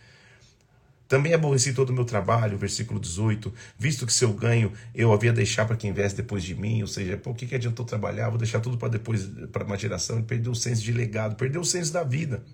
[1.08, 5.66] Também aborreci todo o meu trabalho, versículo 18, visto que seu ganho eu havia deixar
[5.66, 8.28] para quem viesse depois de mim, ou seja, por que, que adiantou trabalhar?
[8.28, 10.18] Vou deixar tudo para depois, para uma geração.
[10.18, 12.44] Ele perdeu o senso de legado, perdeu o senso da vida.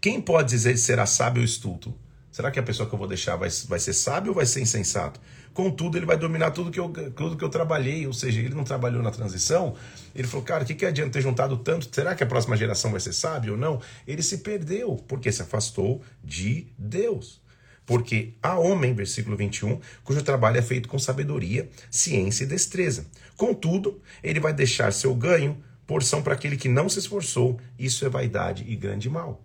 [0.00, 1.94] Quem pode dizer se será sábio ou estulto?
[2.34, 4.60] Será que a pessoa que eu vou deixar vai, vai ser sábio ou vai ser
[4.60, 5.20] insensato?
[5.52, 8.64] Contudo, ele vai dominar tudo que, eu, tudo que eu trabalhei, ou seja, ele não
[8.64, 9.76] trabalhou na transição.
[10.12, 11.88] Ele falou, cara, o que, que adianta ter juntado tanto?
[11.94, 13.80] Será que a próxima geração vai ser sábio ou não?
[14.04, 17.40] Ele se perdeu, porque se afastou de Deus.
[17.86, 23.06] Porque há homem, versículo 21, cujo trabalho é feito com sabedoria, ciência e destreza.
[23.36, 27.60] Contudo, ele vai deixar seu ganho, porção para aquele que não se esforçou.
[27.78, 29.40] Isso é vaidade e grande mal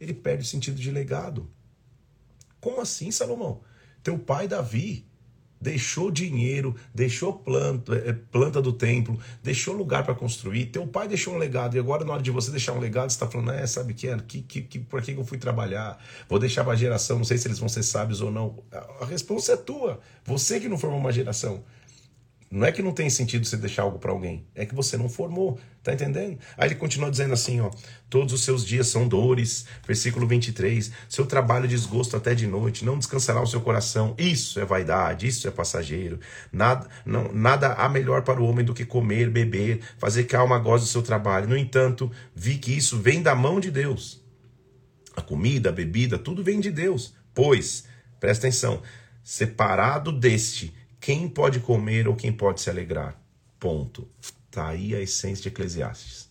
[0.00, 1.50] ele perde o sentido de legado.
[2.60, 3.60] Como assim, Salomão?
[4.02, 5.06] Teu pai Davi
[5.60, 10.66] deixou dinheiro, deixou planta, eh, planta do templo, deixou lugar para construir.
[10.66, 13.16] Teu pai deixou um legado e agora na hora de você deixar um legado, você
[13.16, 15.98] está falando, é, sabe que é, que, que, que, por que eu fui trabalhar?
[16.28, 18.62] Vou deixar para a geração, não sei se eles vão ser sábios ou não.
[19.00, 20.00] A resposta é tua.
[20.24, 21.64] Você que não formou uma geração.
[22.48, 25.08] Não é que não tem sentido você deixar algo para alguém, é que você não
[25.08, 26.38] formou, tá entendendo?
[26.56, 27.70] Aí ele continua dizendo assim, ó:
[28.08, 30.92] Todos os seus dias são dores, versículo 23.
[31.08, 34.14] Seu trabalho desgosto até de noite, não descansará o seu coração.
[34.16, 36.20] Isso é vaidade, isso é passageiro.
[36.52, 40.40] Nada, não, nada há melhor para o homem do que comer, beber, fazer que a
[40.40, 41.48] alma goze do seu trabalho.
[41.48, 44.24] No entanto, vi que isso vem da mão de Deus.
[45.16, 47.12] A comida, a bebida, tudo vem de Deus.
[47.34, 47.84] Pois,
[48.20, 48.82] presta atenção,
[49.24, 50.72] separado deste
[51.06, 53.16] quem pode comer ou quem pode se alegrar?
[53.60, 54.08] Ponto.
[54.50, 56.28] Tá aí a essência de Eclesiastes.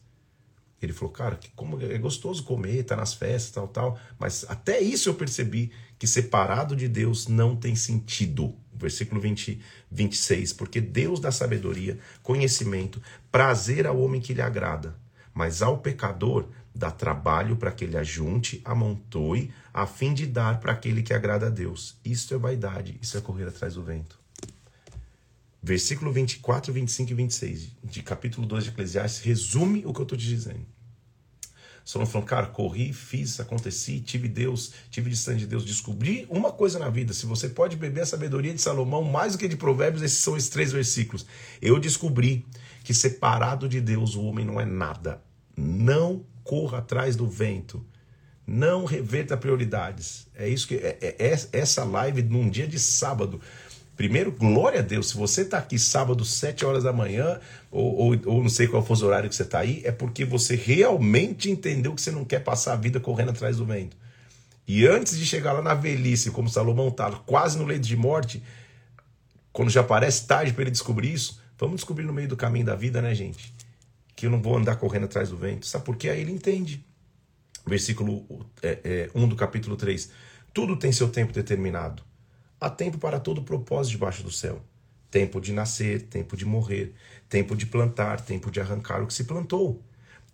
[0.81, 3.97] Ele falou, cara, que como é gostoso comer, tá nas festas, tal, tal.
[4.19, 8.53] Mas até isso eu percebi que separado de Deus não tem sentido.
[8.73, 10.51] Versículo 20, 26.
[10.51, 14.93] Porque Deus dá sabedoria, conhecimento, prazer ao homem que lhe agrada.
[15.33, 20.73] Mas ao pecador dá trabalho para que ele ajunte, amontoe, a fim de dar para
[20.73, 21.97] aquele que agrada a Deus.
[22.03, 24.24] Isso é vaidade, isso é correr atrás do vento
[25.65, 30.15] versículo 24, 25 e 26 de capítulo 2 de Eclesiastes resume o que eu estou
[30.15, 30.63] te dizendo.
[31.84, 36.78] Solomon falando, cara, corri, fiz, aconteci, tive Deus, tive distante de Deus, descobri uma coisa
[36.78, 37.13] na vida.
[37.13, 40.38] Se você pode beber a sabedoria de Salomão mais do que de Provérbios, esses são
[40.38, 41.25] esses três versículos.
[41.60, 42.45] Eu descobri
[42.84, 45.19] que separado de Deus o homem não é nada.
[45.58, 47.84] Não corra atrás do vento.
[48.45, 50.28] Não reverta prioridades.
[50.36, 53.41] É isso que é, é, é essa live num dia de sábado
[53.95, 55.10] Primeiro, glória a Deus.
[55.10, 57.39] Se você está aqui sábado, 7 horas da manhã,
[57.71, 60.25] ou, ou, ou não sei qual for o horário que você está aí, é porque
[60.25, 63.95] você realmente entendeu que você não quer passar a vida correndo atrás do vento.
[64.67, 68.43] E antes de chegar lá na velhice, como Salomão está quase no leito de morte,
[69.53, 72.75] quando já parece tarde para ele descobrir isso, vamos descobrir no meio do caminho da
[72.75, 73.53] vida, né, gente?
[74.13, 75.65] Que eu não vou andar correndo atrás do vento.
[75.65, 76.10] Sabe por quê?
[76.10, 76.84] Aí ele entende.
[77.65, 78.25] Versículo
[78.62, 80.10] é, é, 1 do capítulo 3.
[80.53, 82.03] Tudo tem seu tempo determinado
[82.59, 84.61] Há tempo para todo propósito debaixo do céu.
[85.11, 86.93] Tempo de nascer, tempo de morrer,
[87.27, 89.83] tempo de plantar, tempo de arrancar o que se plantou,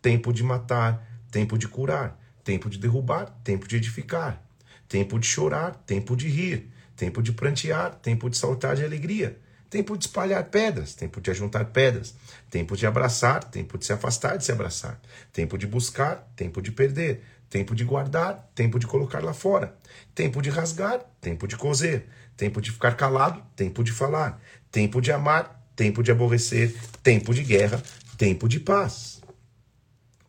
[0.02, 4.44] tempo de matar, tempo de curar, tempo de derrubar, tempo de edificar,
[4.88, 9.38] tempo de chorar, tempo de rir, tempo de prantear, tempo de saltar de alegria,
[9.70, 12.14] tempo de espalhar pedras, tempo de ajuntar pedras,
[12.50, 15.00] tempo de abraçar, tempo de se afastar de se abraçar,
[15.32, 19.76] tempo de buscar, tempo de perder, tempo de guardar, tempo de colocar lá fora,
[20.16, 25.12] tempo de rasgar, tempo de coser, tempo de ficar calado, tempo de falar, tempo de
[25.12, 27.84] amar, tempo de aborrecer, tempo de guerra,
[28.18, 29.22] tempo de paz.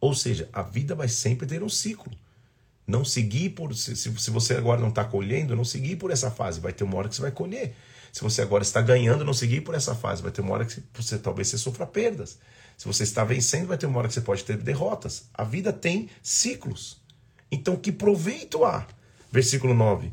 [0.01, 2.13] Ou seja, a vida vai sempre ter um ciclo.
[2.85, 3.73] Não seguir por.
[3.73, 6.59] Se, se você agora não está colhendo, não seguir por essa fase.
[6.59, 7.77] Vai ter uma hora que você vai colher.
[8.11, 10.21] Se você agora está ganhando, não seguir por essa fase.
[10.21, 12.41] Vai ter uma hora que você talvez você sofra perdas.
[12.77, 15.29] Se você está vencendo, vai ter uma hora que você pode ter derrotas.
[15.33, 17.02] A vida tem ciclos.
[17.53, 18.87] Então, que proveito há?
[19.31, 20.11] Versículo 9.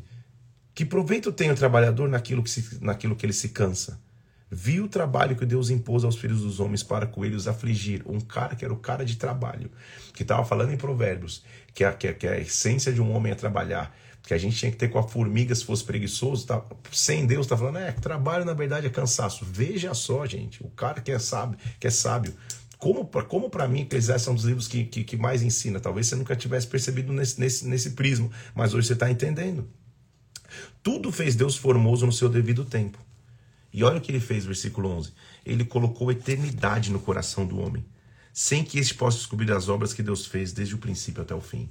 [0.74, 3.98] Que proveito tem o trabalhador naquilo que, se, naquilo que ele se cansa?
[4.50, 8.02] Viu o trabalho que Deus impôs aos filhos dos homens para com eles afligir.
[8.04, 9.70] Um cara que era o cara de trabalho,
[10.12, 13.32] que estava falando em Provérbios, que a, que, a, que a essência de um homem
[13.32, 13.96] é trabalhar.
[14.22, 16.46] Que a gente tinha que ter com a formiga se fosse preguiçoso.
[16.46, 19.46] Tá, sem Deus, está falando, é, trabalho na verdade é cansaço.
[19.50, 22.34] Veja só, gente, o cara que é sábio, que é sábio
[22.80, 25.78] como, como para mim, Eclesiastes é um dos livros que, que, que, mais ensina.
[25.78, 29.68] Talvez você nunca tivesse percebido nesse, nesse, nesse prisma, mas hoje você está entendendo.
[30.82, 32.98] Tudo fez Deus formoso no seu devido tempo.
[33.70, 35.12] E olha o que ele fez, versículo 11.
[35.44, 37.84] Ele colocou eternidade no coração do homem,
[38.32, 41.40] sem que este possa descobrir as obras que Deus fez desde o princípio até o
[41.40, 41.68] fim.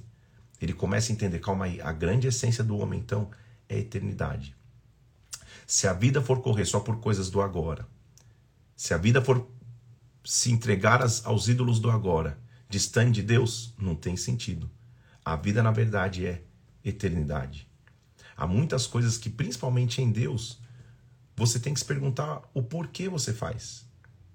[0.62, 3.28] Ele começa a entender, calma aí, a grande essência do homem, então,
[3.68, 4.54] é a eternidade.
[5.66, 7.84] Se a vida for correr só por coisas do agora,
[8.76, 9.44] se a vida for
[10.24, 14.70] se entregar aos ídolos do agora, distante de Deus, não tem sentido.
[15.24, 16.42] A vida, na verdade, é
[16.84, 17.68] eternidade.
[18.36, 20.60] Há muitas coisas que, principalmente em Deus,
[21.36, 23.86] você tem que se perguntar o porquê você faz.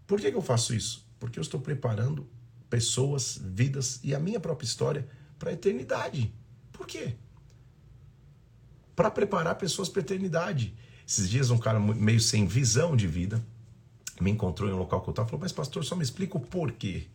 [0.05, 1.07] Por que, eu faço isso?
[1.19, 2.27] Porque eu estou preparando
[2.69, 5.07] pessoas, vidas e a minha própria história
[5.39, 6.33] para a eternidade.
[6.71, 7.15] Por quê?
[8.95, 10.75] Para preparar pessoas para a eternidade.
[11.07, 13.45] Esses dias, um cara meio sem visão de vida
[14.19, 16.39] me encontrou em um local que eu estava, falou, mas pastor, só me explica o
[16.39, 17.07] porquê.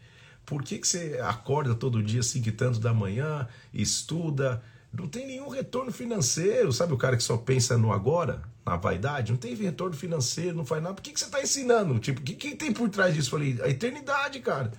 [0.45, 5.27] Por que, que você acorda todo dia assim que tanto da manhã, estuda, não tem
[5.27, 9.55] nenhum retorno financeiro, sabe o cara que só pensa no agora, na vaidade, não tem
[9.55, 11.99] retorno financeiro, não faz nada, por que, que você está ensinando?
[11.99, 13.29] Tipo, o que, que tem por trás disso?
[13.29, 14.73] Eu falei, a eternidade, cara.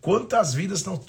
[0.00, 1.00] Quantas vidas tão,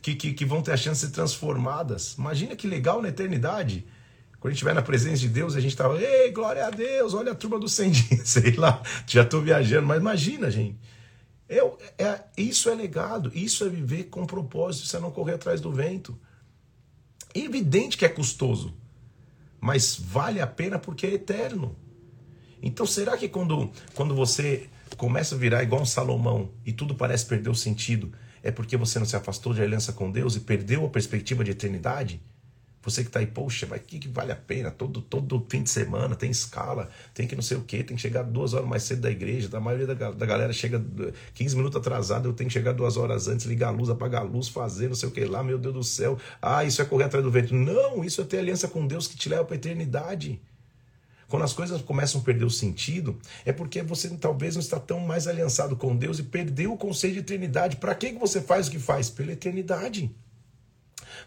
[0.00, 2.14] que, que, que vão ter a chance de ser transformadas?
[2.16, 3.84] Imagina que legal na eternidade
[4.40, 7.12] Quando a gente vai na presença de Deus, a gente tava, ei, glória a Deus,
[7.12, 10.78] olha a turma do 100 dias, sei lá, já estou viajando, mas imagina, gente.
[11.48, 15.60] Eu, é, isso é legado, isso é viver com propósito, isso é não correr atrás
[15.60, 16.16] do vento.
[17.34, 18.74] É evidente que é custoso,
[19.60, 21.74] mas vale a pena porque é eterno.
[22.62, 27.24] Então, será que quando, quando você começa a virar igual um Salomão e tudo parece
[27.26, 30.84] perder o sentido, é porque você não se afastou de aliança com Deus e perdeu
[30.84, 32.20] a perspectiva de eternidade?
[32.82, 34.70] Você que está aí, poxa, mas que, que vale a pena?
[34.70, 38.00] Todo, todo fim de semana tem escala, tem que não sei o que, tem que
[38.00, 39.48] chegar duas horas mais cedo da igreja.
[39.52, 40.82] A maioria da, da galera chega
[41.34, 44.24] 15 minutos atrasado, eu tenho que chegar duas horas antes, ligar a luz, apagar a
[44.24, 46.18] luz, fazer não sei o que lá, meu Deus do céu.
[46.40, 47.54] Ah, isso é correr atrás do vento.
[47.54, 50.40] Não, isso é ter aliança com Deus que te leva para a eternidade.
[51.26, 55.00] Quando as coisas começam a perder o sentido, é porque você talvez não está tão
[55.00, 57.76] mais aliançado com Deus e perdeu o conceito de eternidade.
[57.76, 59.10] Para que você faz o que faz?
[59.10, 60.10] Pela eternidade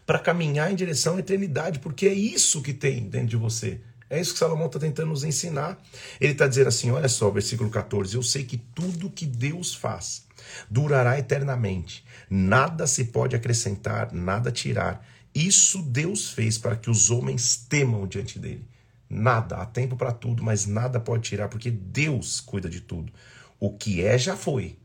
[0.05, 3.79] para caminhar em direção à eternidade, porque é isso que tem dentro de você.
[4.09, 5.81] É isso que Salomão está tentando nos ensinar.
[6.19, 10.25] Ele está dizendo assim: olha só, versículo 14: Eu sei que tudo que Deus faz
[10.69, 15.07] durará eternamente, nada se pode acrescentar, nada tirar.
[15.33, 18.67] Isso Deus fez para que os homens temam diante dele.
[19.09, 23.11] Nada, há tempo para tudo, mas nada pode tirar, porque Deus cuida de tudo.
[23.59, 24.77] O que é já foi,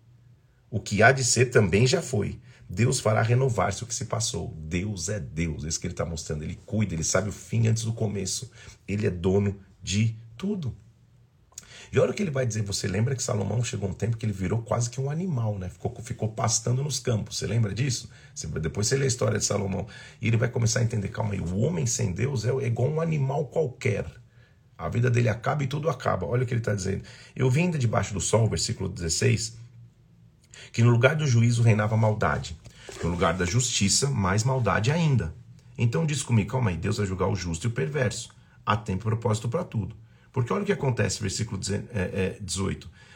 [0.71, 2.39] o que há de ser também já foi.
[2.69, 4.53] Deus fará renovar-se o que se passou.
[4.59, 6.43] Deus é Deus, é isso que ele está mostrando.
[6.43, 8.51] Ele cuida, ele sabe o fim antes do começo.
[8.87, 10.77] Ele é dono de tudo.
[11.93, 12.63] E olha o que ele vai dizer.
[12.63, 15.69] Você lembra que Salomão chegou um tempo que ele virou quase que um animal, né?
[15.69, 17.39] Ficou, ficou pastando nos campos.
[17.39, 18.11] Você lembra disso?
[18.35, 19.87] Você, depois você lê a história de Salomão.
[20.21, 22.91] E ele vai começar a entender: calma aí, o homem sem Deus é, é igual
[22.91, 24.05] um animal qualquer.
[24.77, 26.27] A vida dele acaba e tudo acaba.
[26.27, 27.03] Olha o que ele está dizendo.
[27.35, 29.66] Eu vim ainda debaixo do sol, versículo 16
[30.73, 32.57] que no lugar do juízo reinava maldade,
[33.03, 35.35] no lugar da justiça, mais maldade ainda.
[35.79, 38.31] Então diz comigo, calma aí, Deus vai julgar o justo e o perverso.
[38.65, 39.95] Há tempo e propósito para tudo.
[40.33, 41.91] Porque olha o que acontece, versículo 18.
[41.93, 43.07] É, é,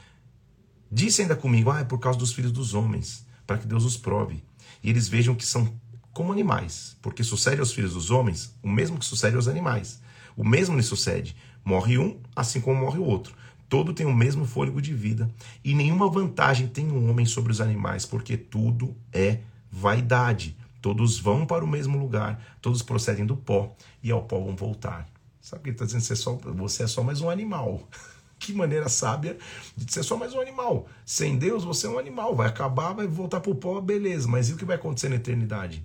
[0.92, 3.96] Disse ainda comigo, ah, é por causa dos filhos dos homens, para que Deus os
[3.96, 4.42] prove.
[4.82, 5.72] E eles vejam que são
[6.12, 10.02] como animais, porque sucede aos filhos dos homens o mesmo que sucede aos animais.
[10.36, 11.36] O mesmo lhe sucede.
[11.64, 13.34] Morre um, assim como morre o outro.
[13.70, 15.30] Todo tem o mesmo fôlego de vida,
[15.62, 19.38] e nenhuma vantagem tem um homem sobre os animais, porque tudo é
[19.70, 20.56] vaidade.
[20.82, 25.08] Todos vão para o mesmo lugar, todos procedem do pó, e ao pó vão voltar.
[25.40, 26.02] Sabe o que ele está dizendo?
[26.02, 27.88] Você é, só, você é só mais um animal.
[28.40, 29.38] que maneira sábia
[29.76, 30.88] de ser só mais um animal.
[31.06, 32.34] Sem Deus, você é um animal.
[32.34, 34.26] Vai acabar, vai voltar para o pó, beleza.
[34.26, 35.84] Mas e o que vai acontecer na eternidade?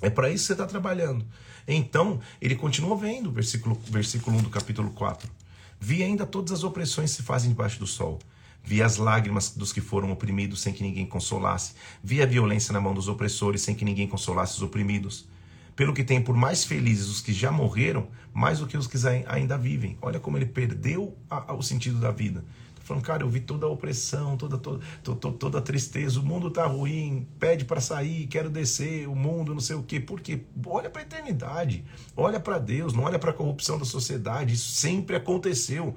[0.00, 1.26] É para isso que você está trabalhando.
[1.68, 5.41] Então, ele continua vendo, versículo, versículo 1 do capítulo 4.
[5.84, 8.20] Vi ainda todas as opressões que se fazem debaixo do sol.
[8.62, 11.74] Vi as lágrimas dos que foram oprimidos sem que ninguém consolasse.
[12.04, 15.26] Vi a violência na mão dos opressores sem que ninguém consolasse os oprimidos.
[15.74, 18.96] Pelo que tem por mais felizes os que já morreram, mais do que os que
[19.26, 19.98] ainda vivem.
[20.00, 22.44] Olha como ele perdeu a, a, o sentido da vida
[22.92, 26.50] falando, cara, eu vi toda a opressão, toda, toda, toda, toda a tristeza, o mundo
[26.50, 29.98] tá ruim, pede para sair, quero descer, o mundo, não sei o quê.
[29.98, 30.40] Por quê?
[30.66, 31.84] Olha para a eternidade,
[32.16, 34.54] olha para Deus, não olha para a corrupção da sociedade.
[34.54, 35.96] Isso sempre aconteceu.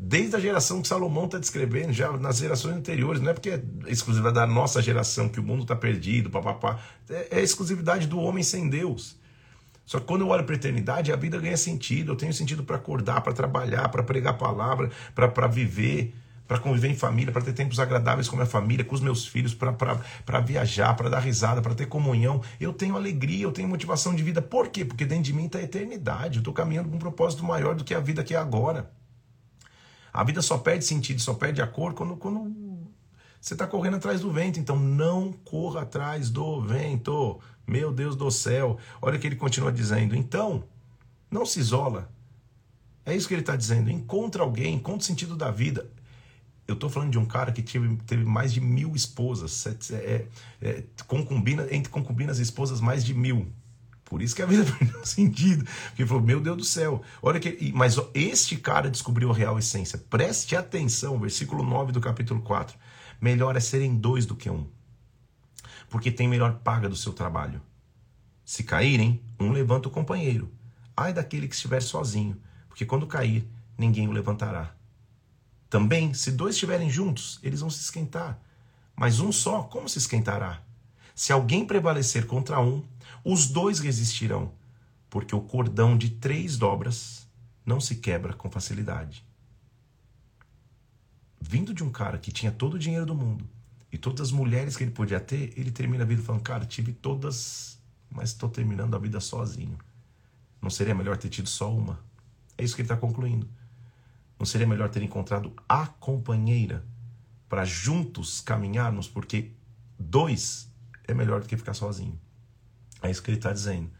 [0.00, 3.62] Desde a geração que Salomão está descrevendo, já nas gerações anteriores, não é porque é
[3.88, 6.78] exclusividade da nossa geração que o mundo está perdido, papapá.
[7.10, 9.17] É, é exclusividade do homem sem Deus.
[9.88, 12.12] Só que quando eu olho para a eternidade, a vida ganha sentido.
[12.12, 16.14] Eu tenho sentido para acordar, para trabalhar, para pregar a palavra, para viver,
[16.46, 19.26] para conviver em família, para ter tempos agradáveis com a minha família, com os meus
[19.26, 22.42] filhos, para viajar, para dar risada, para ter comunhão.
[22.60, 24.42] Eu tenho alegria, eu tenho motivação de vida.
[24.42, 24.84] Por quê?
[24.84, 26.36] Porque dentro de mim está a eternidade.
[26.36, 28.90] Eu estou caminhando com um propósito maior do que a vida que é agora.
[30.12, 32.67] A vida só perde sentido, só perde a cor quando, quando
[33.40, 34.58] você está correndo atrás do vento.
[34.58, 37.40] Então não corra atrás do vento.
[37.66, 38.78] Meu Deus do céu.
[39.00, 40.16] Olha que ele continua dizendo.
[40.16, 40.64] Então,
[41.30, 42.10] não se isola.
[43.04, 43.90] É isso que ele está dizendo.
[43.90, 45.90] Encontra alguém, encontra o sentido da vida.
[46.66, 50.26] Eu estou falando de um cara que teve, teve mais de mil esposas, é,
[50.60, 53.50] é, concubina, entre concubinas e esposas, mais de mil.
[54.04, 55.64] Por isso que a vida perdeu sentido.
[55.64, 57.00] Porque ele falou, meu Deus do céu.
[57.22, 57.72] Olha que.
[57.74, 59.98] Mas este cara descobriu a real essência.
[59.98, 62.76] Preste atenção, versículo 9 do capítulo 4.
[63.20, 64.66] Melhor é serem dois do que um
[65.88, 67.60] porque tem melhor paga do seu trabalho.
[68.44, 70.52] Se caírem, um levanta o companheiro.
[70.96, 74.74] Ai daquele que estiver sozinho, porque quando cair, ninguém o levantará.
[75.70, 78.40] Também, se dois estiverem juntos, eles vão se esquentar.
[78.96, 80.62] Mas um só, como se esquentará?
[81.14, 82.82] Se alguém prevalecer contra um,
[83.24, 84.52] os dois resistirão,
[85.10, 87.28] porque o cordão de três dobras
[87.64, 89.24] não se quebra com facilidade.
[91.40, 93.48] Vindo de um cara que tinha todo o dinheiro do mundo,
[93.90, 96.92] e todas as mulheres que ele podia ter, ele termina a vida falando, cara, tive
[96.92, 97.78] todas,
[98.10, 99.78] mas estou terminando a vida sozinho.
[100.60, 101.98] Não seria melhor ter tido só uma?
[102.56, 103.48] É isso que ele está concluindo.
[104.38, 106.84] Não seria melhor ter encontrado a companheira
[107.48, 109.08] para juntos caminharmos?
[109.08, 109.52] Porque
[109.98, 110.70] dois
[111.06, 112.18] é melhor do que ficar sozinho.
[113.02, 113.90] É isso que ele está dizendo.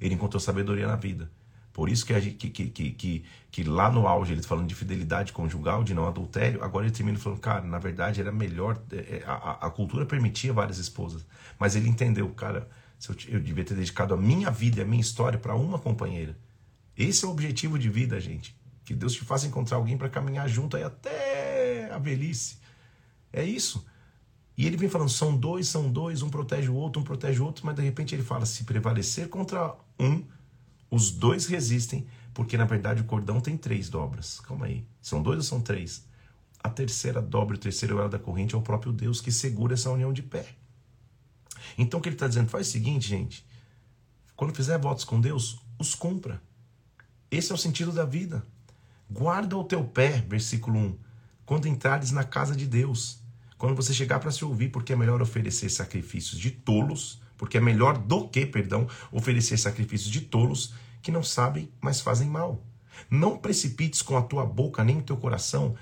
[0.00, 1.30] Ele encontrou sabedoria na vida.
[1.74, 5.82] Por isso que, que, que, que, que, lá no auge ele falando de fidelidade conjugal,
[5.82, 9.66] de não adultério, agora ele termina falando, cara, na verdade era melhor, é, é, a,
[9.66, 11.26] a cultura permitia várias esposas,
[11.58, 12.70] mas ele entendeu, cara,
[13.08, 16.38] eu, eu devia ter dedicado a minha vida, a minha história para uma companheira.
[16.96, 18.56] Esse é o objetivo de vida, gente.
[18.84, 22.58] Que Deus te faça encontrar alguém para caminhar junto aí até a velhice.
[23.32, 23.84] É isso.
[24.56, 27.44] E ele vem falando, são dois, são dois, um protege o outro, um protege o
[27.44, 30.22] outro, mas de repente ele fala, se prevalecer contra um,
[30.94, 34.38] os dois resistem, porque na verdade o cordão tem três dobras.
[34.38, 34.86] Calma aí.
[35.02, 36.06] São dois ou são três?
[36.62, 39.90] A terceira dobra, o terceiro elo da corrente é o próprio Deus que segura essa
[39.90, 40.46] união de pé.
[41.76, 42.48] Então o que ele está dizendo?
[42.48, 43.44] Faz o seguinte, gente.
[44.36, 46.40] Quando fizer votos com Deus, os cumpra.
[47.28, 48.46] Esse é o sentido da vida.
[49.10, 50.98] Guarda o teu pé, versículo 1,
[51.44, 53.18] quando entrares na casa de Deus.
[53.58, 57.60] Quando você chegar para se ouvir, porque é melhor oferecer sacrifícios de tolos, porque é
[57.60, 60.72] melhor do que, perdão, oferecer sacrifícios de tolos
[61.04, 62.64] que não sabem, mas fazem mal.
[63.10, 65.76] Não precipites com a tua boca nem o teu coração,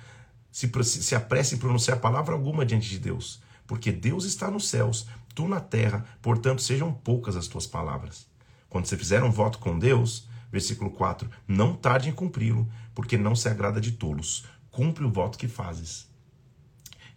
[0.51, 5.07] se, se apresse em pronunciar palavra alguma diante de Deus, porque Deus está nos céus,
[5.33, 8.27] tu na terra, portanto sejam poucas as tuas palavras.
[8.69, 13.37] Quando você fizer um voto com Deus, versículo 4, não tarde em cumpri-lo, porque não
[13.37, 14.45] se agrada de tolos.
[14.73, 16.09] Cumpre o voto que fazes.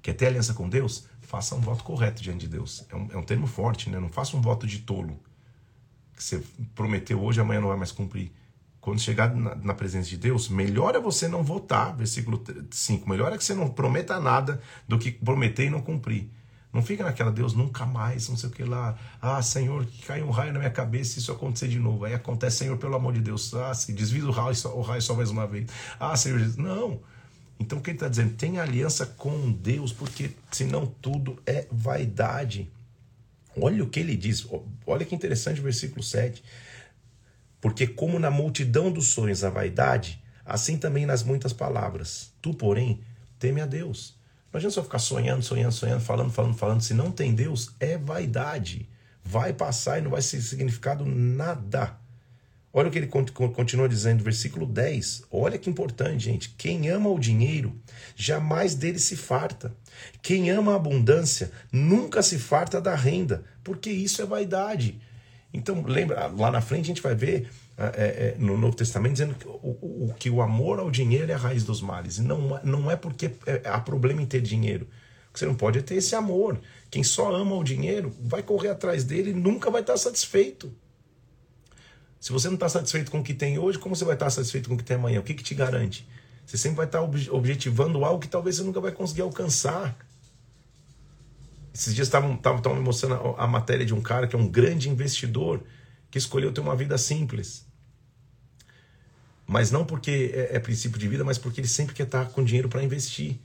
[0.02, 1.08] Quer ter aliança com Deus?
[1.22, 2.86] Faça um voto correto diante de Deus.
[2.88, 4.00] É um, é um termo forte, né?
[4.00, 5.20] Não faça um voto de tolo
[6.16, 6.42] que você
[6.74, 8.32] prometeu hoje, amanhã não vai mais cumprir.
[8.80, 13.10] Quando chegar na, na, presença de Deus, melhor é você não votar, versículo 5.
[13.10, 16.30] Melhor é que você não prometa nada do que prometer e não cumprir.
[16.72, 18.98] Não fica naquela, Deus, nunca mais, não sei o que lá.
[19.22, 22.06] Ah, Senhor, que cai um raio na minha cabeça se isso acontecer de novo.
[22.06, 23.54] Aí acontece, Senhor, pelo amor de Deus.
[23.54, 25.68] Ah, se desvia o raio, o raio só mais uma vez.
[26.00, 26.58] Ah, Senhor Jesus.
[26.58, 27.00] Não.
[27.60, 28.34] Então o que ele está dizendo?
[28.36, 32.70] Tem aliança com Deus, porque senão tudo é vaidade.
[33.60, 34.48] Olha o que ele diz,
[34.86, 36.44] olha que interessante o versículo 7.
[37.62, 42.34] Porque, como na multidão dos sonhos a vaidade, assim também nas muitas palavras.
[42.42, 43.02] Tu, porém,
[43.40, 44.16] teme a Deus.
[44.54, 46.82] Adianta só ficar sonhando, sonhando, sonhando, falando, falando, falando.
[46.82, 48.88] Se não tem Deus, é vaidade.
[49.22, 51.98] Vai passar e não vai ser significado nada.
[52.78, 55.24] Olha o que ele continua dizendo, versículo 10.
[55.32, 56.50] Olha que importante, gente.
[56.58, 57.74] Quem ama o dinheiro,
[58.18, 59.74] jamais dele se farta.
[60.22, 65.00] Quem ama a abundância, nunca se farta da renda, porque isso é vaidade.
[65.54, 69.36] Então, lembra, lá na frente a gente vai ver é, é, no Novo Testamento dizendo
[69.36, 72.18] que o, o, que o amor ao dinheiro é a raiz dos males.
[72.18, 74.86] E não, não é porque é, há problema em ter dinheiro.
[75.34, 76.60] Você não pode ter esse amor.
[76.92, 80.76] Quem só ama o dinheiro vai correr atrás dele e nunca vai estar satisfeito.
[82.26, 84.68] Se você não está satisfeito com o que tem hoje, como você vai estar satisfeito
[84.68, 85.20] com o que tem amanhã?
[85.20, 86.08] O que, que te garante?
[86.44, 89.96] Você sempre vai estar objetivando algo que talvez você nunca vai conseguir alcançar.
[91.72, 92.40] Esses dias estavam
[92.74, 95.62] me mostrando a matéria de um cara que é um grande investidor
[96.10, 97.64] que escolheu ter uma vida simples.
[99.46, 102.44] Mas não porque é, é princípio de vida, mas porque ele sempre quer estar com
[102.44, 103.38] dinheiro para investir.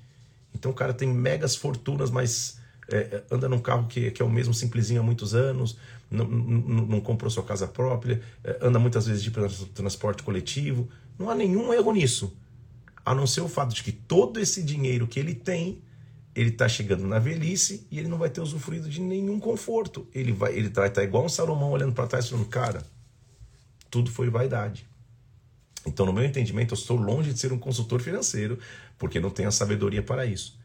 [0.54, 2.58] Então o cara tem megas fortunas, mas
[2.90, 5.76] é, é, anda num carro que, que é o mesmo simplesinho há muitos anos,
[6.10, 9.30] não, não, não comprou sua casa própria, é, anda muitas vezes de
[9.72, 10.88] transporte coletivo.
[11.18, 12.36] Não há nenhum erro nisso.
[13.04, 15.82] A não ser o fato de que todo esse dinheiro que ele tem,
[16.34, 20.06] ele está chegando na velhice e ele não vai ter usufruído de nenhum conforto.
[20.14, 22.84] Ele vai ele tá, tá igual um Salomão olhando para trás falando, cara,
[23.90, 24.88] tudo foi vaidade.
[25.86, 28.58] Então, no meu entendimento, eu estou longe de ser um consultor financeiro,
[28.98, 30.58] porque não tenho a sabedoria para isso.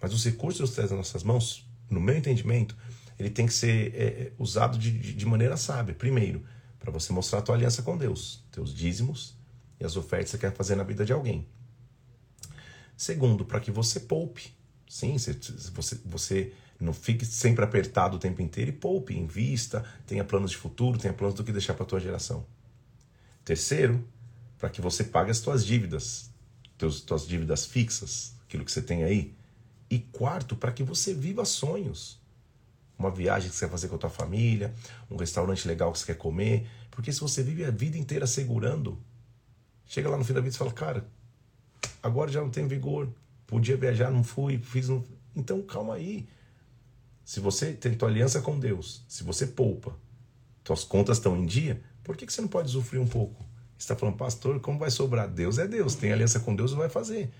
[0.00, 2.76] Mas os recursos que traz nas nossas mãos, no meu entendimento,
[3.20, 5.94] ele tem que ser é, é, usado de, de, maneira sábia.
[5.94, 6.42] Primeiro,
[6.78, 9.36] para você mostrar a tua aliança com Deus, teus dízimos
[9.78, 11.46] e as ofertas que você quer fazer na vida de alguém.
[12.96, 14.54] Segundo, para que você poupe.
[14.88, 20.50] Sim, você, você não fique sempre apertado o tempo inteiro e poupe, invista, tenha planos
[20.50, 22.44] de futuro, tenha planos do que deixar para a tua geração.
[23.44, 24.02] Terceiro,
[24.58, 26.30] para que você pague as tuas dívidas,
[26.76, 29.34] teus, tuas dívidas fixas, aquilo que você tem aí.
[29.90, 32.19] E quarto, para que você viva sonhos.
[33.00, 34.74] Uma viagem que você quer fazer com a tua família,
[35.10, 36.68] um restaurante legal que você quer comer.
[36.90, 39.02] Porque se você vive a vida inteira segurando,
[39.86, 41.08] chega lá no fim da vida e fala, cara,
[42.02, 43.08] agora já não tenho vigor,
[43.46, 44.90] podia viajar, não fui, fiz.
[44.90, 45.02] Não...
[45.34, 46.28] Então calma aí.
[47.24, 49.96] Se você tem tua aliança com Deus, se você poupa,
[50.62, 53.42] tuas contas estão em dia, por que, que você não pode sofrer um pouco?
[53.78, 55.26] Você está falando, pastor, como vai sobrar?
[55.26, 57.30] Deus é Deus, tem aliança com Deus, vai fazer.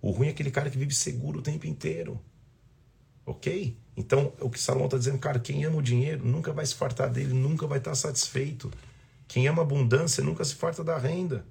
[0.00, 2.20] O ruim é aquele cara que vive seguro o tempo inteiro.
[3.24, 3.76] Ok?
[3.96, 7.10] Então, o que Salomão está dizendo, cara, quem ama o dinheiro nunca vai se fartar
[7.10, 8.70] dele, nunca vai estar satisfeito.
[9.26, 11.46] Quem ama abundância nunca se farta da renda.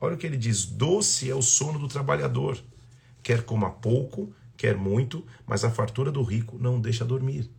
[0.00, 2.58] Olha o que ele diz: doce é o sono do trabalhador.
[3.22, 7.50] Quer coma pouco, quer muito, mas a fartura do rico não deixa dormir.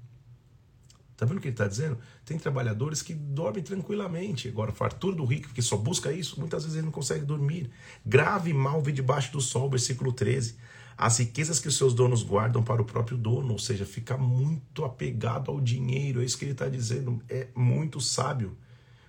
[1.12, 1.98] Está vendo o que ele está dizendo?
[2.26, 4.50] Tem trabalhadores que dormem tranquilamente.
[4.50, 7.70] Agora, a fartura do rico, que só busca isso, muitas vezes ele não consegue dormir.
[8.06, 10.56] Grave mal vem debaixo do sol, versículo 13.
[10.98, 14.86] As riquezas que os seus donos guardam para o próprio dono, ou seja, fica muito
[14.86, 16.22] apegado ao dinheiro.
[16.22, 17.22] É isso que ele está dizendo.
[17.30, 18.58] É muito sábio.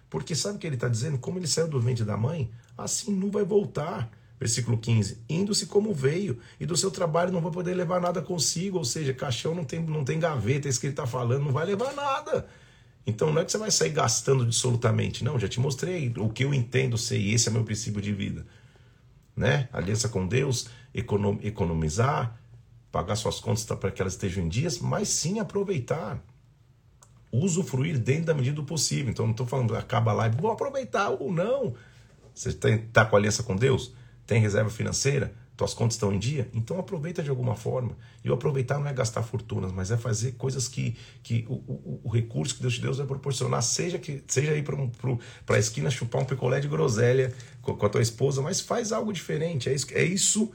[0.08, 1.18] Porque sabe o que ele está dizendo?
[1.18, 4.10] Como ele saiu do ventre da mãe, assim não vai voltar.
[4.38, 8.78] Versículo 15: Indo-se como veio, e do seu trabalho não vai poder levar nada consigo,
[8.78, 11.52] ou seja, caixão não tem, não tem gaveta, é isso que ele está falando, não
[11.52, 12.46] vai levar nada.
[13.06, 16.44] Então não é que você vai sair gastando absolutamente, não, já te mostrei o que
[16.44, 18.46] eu entendo ser, e esse é meu princípio de vida.
[19.36, 19.68] Né?
[19.72, 22.38] Aliança com Deus, economizar,
[22.92, 26.22] pagar suas contas para que elas estejam em dias, mas sim aproveitar
[27.42, 29.10] usufruir dentro da medida do possível.
[29.10, 31.74] Então não estou falando acaba lá e vou aproveitar ou não.
[32.34, 33.92] Você está com aliança com Deus?
[34.26, 35.34] Tem reserva financeira?
[35.56, 36.48] Tuas contas estão em dia?
[36.52, 37.96] Então aproveita de alguma forma.
[38.24, 42.00] E o aproveitar não é gastar fortunas, mas é fazer coisas que, que o, o,
[42.04, 44.90] o recurso que Deus te Deus vai proporcionar, seja que seja ir para um,
[45.48, 47.32] a esquina chupar um picolé de groselha
[47.62, 49.68] com, com, a tua esposa, mas faz algo diferente.
[49.68, 50.50] É isso, é isso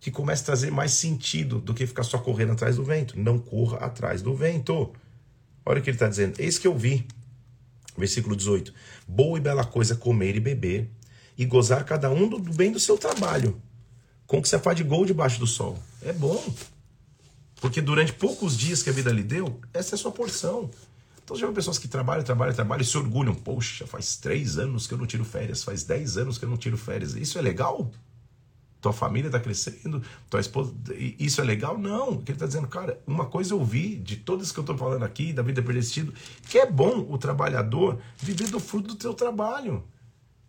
[0.00, 3.20] que começa a trazer mais sentido do que ficar só correndo atrás do vento.
[3.20, 4.90] Não corra atrás do vento.
[5.64, 6.40] Olha o que ele está dizendo.
[6.40, 7.06] Eis que eu vi.
[7.96, 8.72] Versículo 18.
[9.06, 10.90] Boa e bela coisa comer e beber
[11.36, 13.60] e gozar cada um do bem do seu trabalho,
[14.26, 15.78] com que se afadigou debaixo do sol.
[16.02, 16.42] É bom.
[17.60, 20.70] Porque durante poucos dias que a vida lhe deu, essa é a sua porção.
[21.22, 23.34] Então já viu pessoas que trabalham, trabalham, trabalham e se orgulham.
[23.34, 26.56] Poxa, faz três anos que eu não tiro férias, faz dez anos que eu não
[26.56, 27.14] tiro férias.
[27.14, 27.90] Isso é legal?
[28.80, 30.74] Tua família está crescendo, tua esposa.
[31.18, 31.76] Isso é legal?
[31.76, 32.12] Não.
[32.12, 35.32] Ele está dizendo, cara, uma coisa eu vi de todas que eu estou falando aqui,
[35.32, 36.16] da vida predestinada,
[36.48, 39.84] que é bom o trabalhador viver do fruto do teu trabalho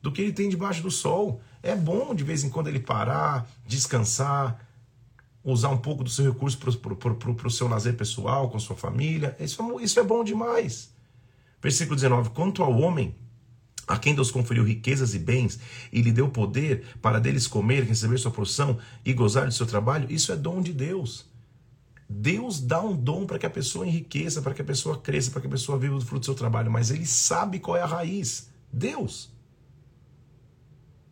[0.02, 1.42] do que ele tem debaixo do sol.
[1.62, 4.66] É bom de vez em quando ele parar, descansar,
[5.44, 9.36] usar um pouco do seu recurso para o seu lazer pessoal, com sua família.
[9.40, 10.94] Isso, é isso é bom demais.
[11.62, 13.16] Versículo 19: Quanto ao homem,
[13.92, 15.60] a quem Deus conferiu riquezas e bens
[15.92, 20.10] e lhe deu poder para deles comer, receber sua porção e gozar do seu trabalho,
[20.10, 21.26] isso é dom de Deus.
[22.08, 25.42] Deus dá um dom para que a pessoa enriqueça, para que a pessoa cresça, para
[25.42, 27.86] que a pessoa viva do fruto do seu trabalho, mas ele sabe qual é a
[27.86, 28.50] raiz.
[28.72, 29.30] Deus.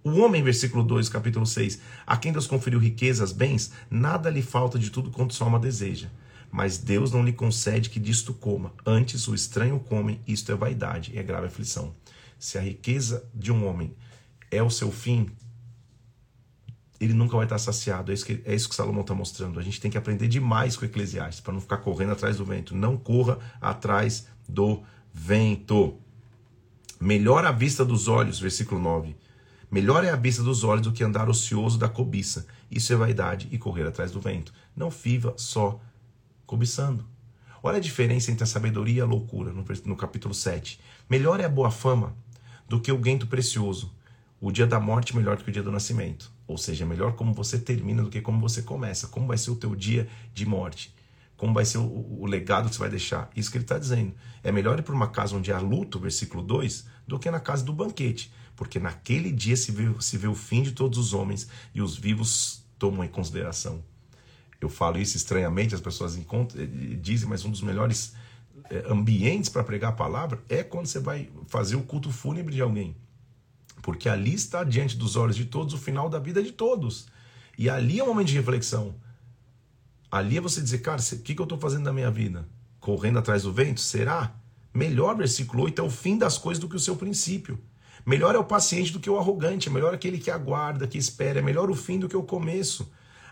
[0.02, 4.80] O homem, versículo 2, capítulo 6, a quem Deus conferiu riquezas, bens, nada lhe falta
[4.80, 6.08] de tudo quanto sua alma deseja.
[6.50, 8.74] Mas Deus não lhe concede que disto coma.
[8.86, 11.94] Antes o estranho come, isto é vaidade e é grave aflição.
[12.40, 13.94] Se a riqueza de um homem
[14.50, 15.30] é o seu fim,
[17.00, 18.12] ele nunca vai estar saciado.
[18.12, 19.60] É isso que, é isso que Salomão está mostrando.
[19.60, 22.76] A gente tem que aprender demais com Eclesiastes para não ficar correndo atrás do vento.
[22.76, 24.82] Não corra atrás do
[25.14, 26.00] vento.
[27.00, 29.16] Melhor a vista dos olhos, versículo 9,
[29.72, 32.48] Melhor é a vista dos olhos do que andar ocioso da cobiça.
[32.72, 34.52] Isso é vaidade e correr atrás do vento.
[34.76, 35.80] Não viva só
[36.46, 37.06] cobiçando.
[37.62, 40.80] Olha a diferença entre a sabedoria e a loucura no, no capítulo 7.
[41.08, 42.16] Melhor é a boa fama
[42.70, 43.92] do que o guento precioso.
[44.40, 46.32] O dia da morte melhor do que o dia do nascimento.
[46.48, 49.08] Ou seja, melhor como você termina do que como você começa.
[49.08, 50.96] Como vai ser o teu dia de morte.
[51.36, 53.30] Como vai ser o, o legado que você vai deixar.
[53.36, 54.14] Isso que ele está dizendo.
[54.44, 57.66] É melhor ir para uma casa onde há luto, versículo 2, do que na casa
[57.66, 61.48] do banquete porque naquele dia se vê, se vê o fim de todos os homens
[61.74, 63.82] e os vivos tomam em consideração.
[64.60, 66.66] Eu falo isso estranhamente, as pessoas eh,
[67.00, 68.14] dizem, mas um dos melhores
[68.90, 72.96] ambientes para pregar a palavra é quando você vai fazer o culto fúnebre de alguém.
[73.82, 77.08] Porque ali está diante dos olhos de todos o final da vida de todos.
[77.58, 78.96] E ali é um momento de reflexão.
[80.12, 82.48] Ali é você dizer, cara, o que, que eu estou fazendo da minha vida?
[82.80, 83.80] Correndo atrás do vento?
[83.80, 84.36] Será?
[84.74, 87.60] Melhor, versículo 8, é o fim das coisas do que o seu princípio.
[88.06, 91.40] Melhor é o paciente do que o arrogante, é melhor aquele que aguarda, que espera,
[91.40, 92.92] é melhor o fim do que o começo.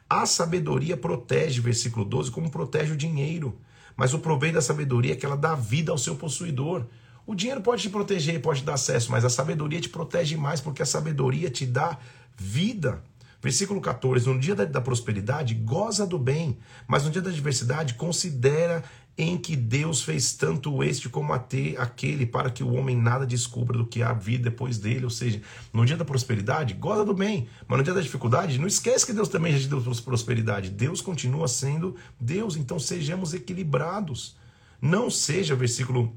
[0.10, 3.58] A sabedoria protege, versículo 12, como protege o dinheiro.
[3.98, 6.86] Mas o proveito da sabedoria é que ela dá vida ao seu possuidor.
[7.26, 10.84] O dinheiro pode te proteger, pode dar acesso, mas a sabedoria te protege mais, porque
[10.84, 11.98] a sabedoria te dá
[12.38, 13.04] vida.
[13.42, 18.84] Versículo 14: No dia da prosperidade, goza do bem, mas no dia da adversidade, considera
[19.18, 23.88] em que Deus fez tanto este como aquele, para que o homem nada descubra do
[23.88, 25.06] que há vida depois dele.
[25.06, 25.42] Ou seja,
[25.74, 29.14] no dia da prosperidade, goza do bem, mas no dia da dificuldade, não esquece que
[29.14, 30.70] Deus também já te deu prosperidade.
[30.70, 34.38] Deus continua sendo Deus, então sejamos equilibrados.
[34.80, 36.16] Não seja, versículo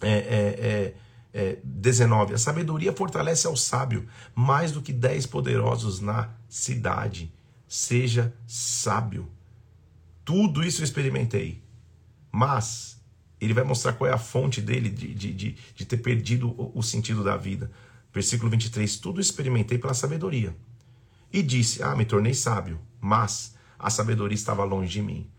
[0.00, 0.94] é, é,
[1.34, 7.32] é, é, 19: a sabedoria fortalece ao sábio mais do que dez poderosos na cidade.
[7.66, 9.28] Seja sábio.
[10.24, 11.66] Tudo isso eu experimentei
[12.30, 13.00] mas
[13.40, 16.82] Ele vai mostrar qual é a fonte dele de, de, de, de ter perdido o,
[16.82, 17.70] sentido da vida.
[18.12, 20.56] Versículo 23: Tudo experimentei pela sabedoria.
[21.32, 25.30] E disse: Ah, me tornei sábio, mas a sabedoria estava longe de mim.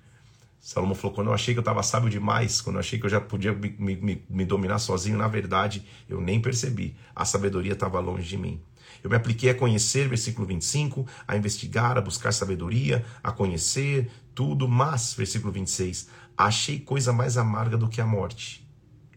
[0.59, 3.09] Salomão falou: quando eu achei que eu estava sábio demais, quando eu achei que eu
[3.09, 6.95] já podia me, me, me dominar sozinho, na verdade, eu nem percebi.
[7.15, 8.61] A sabedoria estava longe de mim.
[9.03, 14.67] Eu me apliquei a conhecer, versículo 25, a investigar, a buscar sabedoria, a conhecer tudo,
[14.67, 16.09] mas, versículo 26,
[16.47, 18.65] achei coisa mais amarga do que a morte.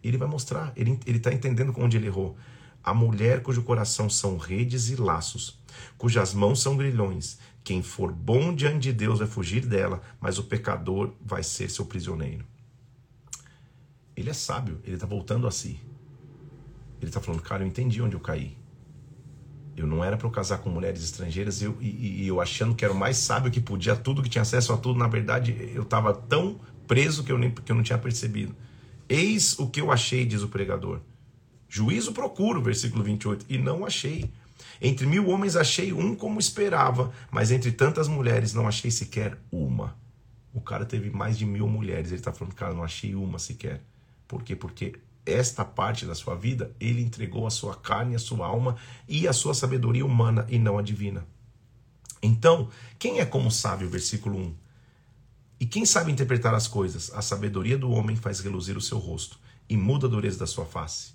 [0.03, 2.37] Ele vai mostrar, ele está entendendo onde ele errou.
[2.83, 5.62] A mulher cujo coração são redes e laços,
[5.97, 7.39] cujas mãos são grilhões.
[7.62, 11.87] Quem for bom diante de Deus vai fugir dela, mas o pecador vai ser seu
[11.87, 12.45] prisioneiro.
[14.16, 15.79] Ele é sábio, ele está voltando a si.
[17.01, 18.57] Ele está falando, cara, eu entendi onde eu caí.
[19.77, 22.85] Eu não era para eu casar com mulheres estrangeiras eu, e, e, eu achando que
[22.85, 24.99] era o mais sábio que podia, tudo que tinha acesso a tudo.
[24.99, 28.55] Na verdade, eu estava tão preso que eu, nem, que eu não tinha percebido.
[29.09, 31.01] Eis o que eu achei, diz o pregador.
[31.68, 34.30] Juízo procuro, versículo 28, e não achei.
[34.80, 39.97] Entre mil homens achei um como esperava, mas entre tantas mulheres não achei sequer uma.
[40.53, 42.11] O cara teve mais de mil mulheres.
[42.11, 43.83] Ele está falando, cara, não achei uma sequer.
[44.28, 44.55] Por quê?
[44.55, 48.76] Porque esta parte da sua vida, ele entregou a sua carne, a sua alma
[49.09, 51.26] e a sua sabedoria humana e não a divina.
[52.22, 52.68] Então,
[52.99, 53.89] quem é como sábio?
[53.89, 54.55] Versículo 1.
[55.62, 57.12] E quem sabe interpretar as coisas?
[57.14, 59.38] A sabedoria do homem faz reluzir o seu rosto
[59.68, 61.12] e muda a dureza da sua face.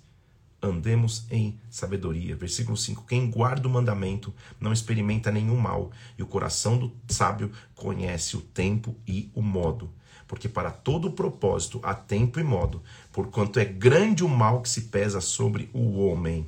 [0.62, 2.34] Andemos em sabedoria.
[2.34, 3.04] Versículo 5.
[3.04, 8.40] Quem guarda o mandamento não experimenta nenhum mal, e o coração do sábio conhece o
[8.40, 9.92] tempo e o modo
[10.26, 14.82] porque para todo propósito há tempo e modo, porquanto é grande o mal que se
[14.82, 16.46] pesa sobre o homem.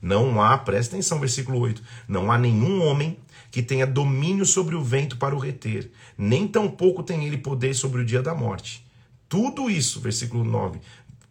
[0.00, 3.18] Não há, presta atenção, versículo 8: não há nenhum homem
[3.50, 8.00] que tenha domínio sobre o vento para o reter, nem tampouco tem ele poder sobre
[8.02, 8.86] o dia da morte.
[9.28, 10.80] Tudo isso, versículo 9,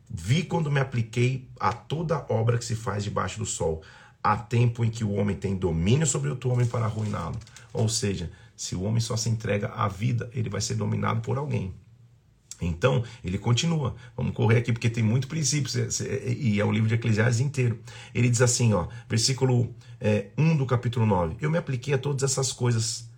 [0.09, 3.81] vi quando me apliquei a toda obra que se faz debaixo do sol.
[4.21, 7.37] Há tempo em que o homem tem domínio sobre outro homem para arruiná-lo.
[7.71, 11.37] Ou seja, se o homem só se entrega à vida, ele vai ser dominado por
[11.37, 11.73] alguém.
[12.61, 13.95] Então, ele continua.
[14.15, 15.71] Vamos correr aqui porque tem muito princípio
[16.37, 17.79] e é o livro de Eclesiastes inteiro.
[18.13, 21.37] Ele diz assim, ó, versículo é, 1 do capítulo 9.
[21.39, 23.09] Eu me apliquei a todas essas coisas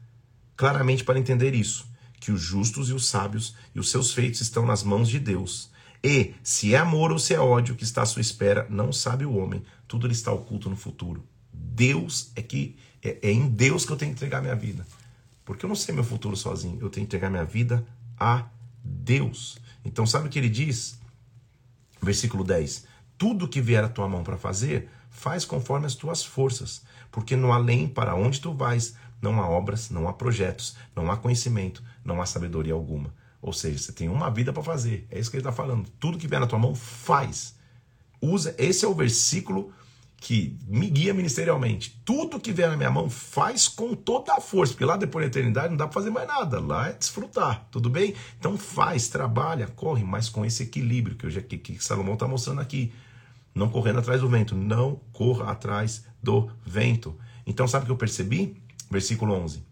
[0.55, 1.87] claramente para entender isso,
[2.19, 5.71] que os justos e os sábios e os seus feitos estão nas mãos de Deus.
[6.03, 9.25] E se é amor ou se é ódio que está à sua espera, não sabe
[9.25, 9.63] o homem.
[9.87, 11.23] Tudo ele está oculto no futuro.
[11.51, 14.85] Deus é que é, é em Deus que eu tenho que entregar minha vida.
[15.43, 16.77] Porque eu não sei meu futuro sozinho.
[16.79, 17.85] Eu tenho que entregar minha vida
[18.19, 19.57] a Deus Deus.
[19.83, 20.99] Então, sabe o que ele diz?
[22.01, 22.85] Versículo 10:
[23.17, 27.51] Tudo que vier a tua mão para fazer, faz conforme as tuas forças, porque no
[27.51, 32.21] além para onde tu vais, não há obras, não há projetos, não há conhecimento, não
[32.21, 33.13] há sabedoria alguma.
[33.41, 35.07] Ou seja, você tem uma vida para fazer.
[35.09, 35.89] É isso que ele está falando.
[35.99, 37.55] Tudo que vier na tua mão, faz.
[38.21, 38.53] Usa.
[38.57, 39.73] Esse é o versículo
[40.21, 41.99] que me guia ministerialmente.
[42.05, 45.27] Tudo que vier na minha mão, faz com toda a força, porque lá depois da
[45.27, 48.13] eternidade não dá para fazer mais nada, lá é desfrutar, tudo bem?
[48.37, 52.93] Então faz, trabalha, corre, mas com esse equilíbrio que, que, que Salomão está mostrando aqui.
[53.53, 57.17] Não correndo atrás do vento, não corra atrás do vento.
[57.45, 58.61] Então sabe o que eu percebi?
[58.91, 59.63] Versículo 11.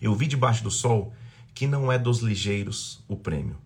[0.00, 1.12] Eu vi debaixo do sol
[1.54, 3.56] que não é dos ligeiros o prêmio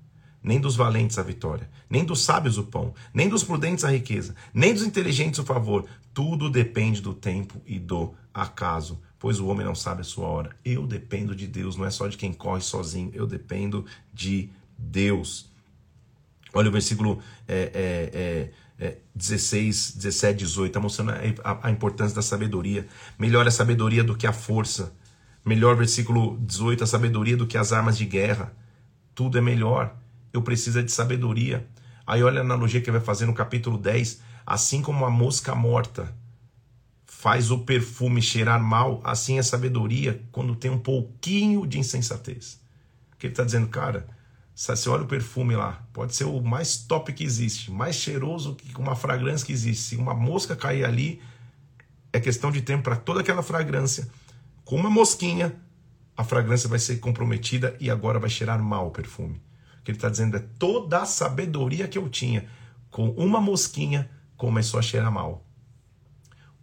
[0.43, 4.35] nem dos valentes a vitória, nem dos sábios o pão, nem dos prudentes a riqueza,
[4.55, 5.87] nem dos inteligentes o favor.
[6.15, 10.51] Tudo depende do tempo e do acaso, pois o homem não sabe a sua hora.
[10.65, 15.51] Eu dependo de Deus, não é só de quem corre sozinho, eu dependo de Deus.
[16.55, 21.13] Olha o versículo é, é, é, 16, 17, 18, está mostrando
[21.45, 22.87] a, a importância da sabedoria.
[23.19, 24.95] Melhor a sabedoria do que a força.
[25.45, 28.53] Melhor, versículo 18, a sabedoria do que as armas de guerra.
[29.15, 29.98] Tudo é melhor
[30.33, 31.67] eu preciso de sabedoria.
[32.07, 34.21] Aí olha a analogia que vai fazer no capítulo 10.
[34.47, 36.15] Assim como a mosca morta
[37.05, 42.61] faz o perfume cheirar mal, assim é sabedoria quando tem um pouquinho de insensatez.
[43.19, 44.09] Que ele está dizendo, cara,
[44.55, 48.75] você olha o perfume lá, pode ser o mais top que existe, mais cheiroso que
[48.79, 49.83] uma fragrância que existe.
[49.83, 51.21] Se uma mosca cair ali,
[52.13, 54.09] é questão de tempo para toda aquela fragrância.
[54.65, 55.57] Com uma mosquinha,
[56.17, 59.41] a fragrância vai ser comprometida e agora vai cheirar mal o perfume
[59.89, 62.47] que ele está dizendo é toda a sabedoria que eu tinha,
[62.91, 65.47] com uma mosquinha, começou a cheirar mal.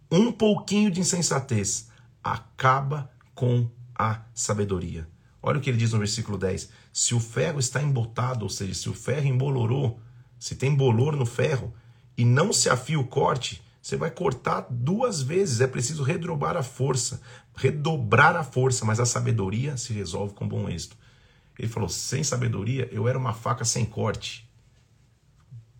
[0.08, 1.88] Um pouquinho de insensatez
[2.22, 5.08] acaba com a sabedoria.
[5.42, 6.70] Olha o que ele diz no versículo 10.
[6.92, 9.98] Se o ferro está embotado, ou seja, se o ferro embolorou,
[10.38, 11.74] se tem bolor no ferro
[12.16, 15.60] e não se afia o corte, você vai cortar duas vezes.
[15.60, 17.20] É preciso redobrar a força,
[17.56, 20.96] redobrar a força, mas a sabedoria se resolve com bom êxito.
[21.58, 24.48] Ele falou: sem sabedoria, eu era uma faca sem corte.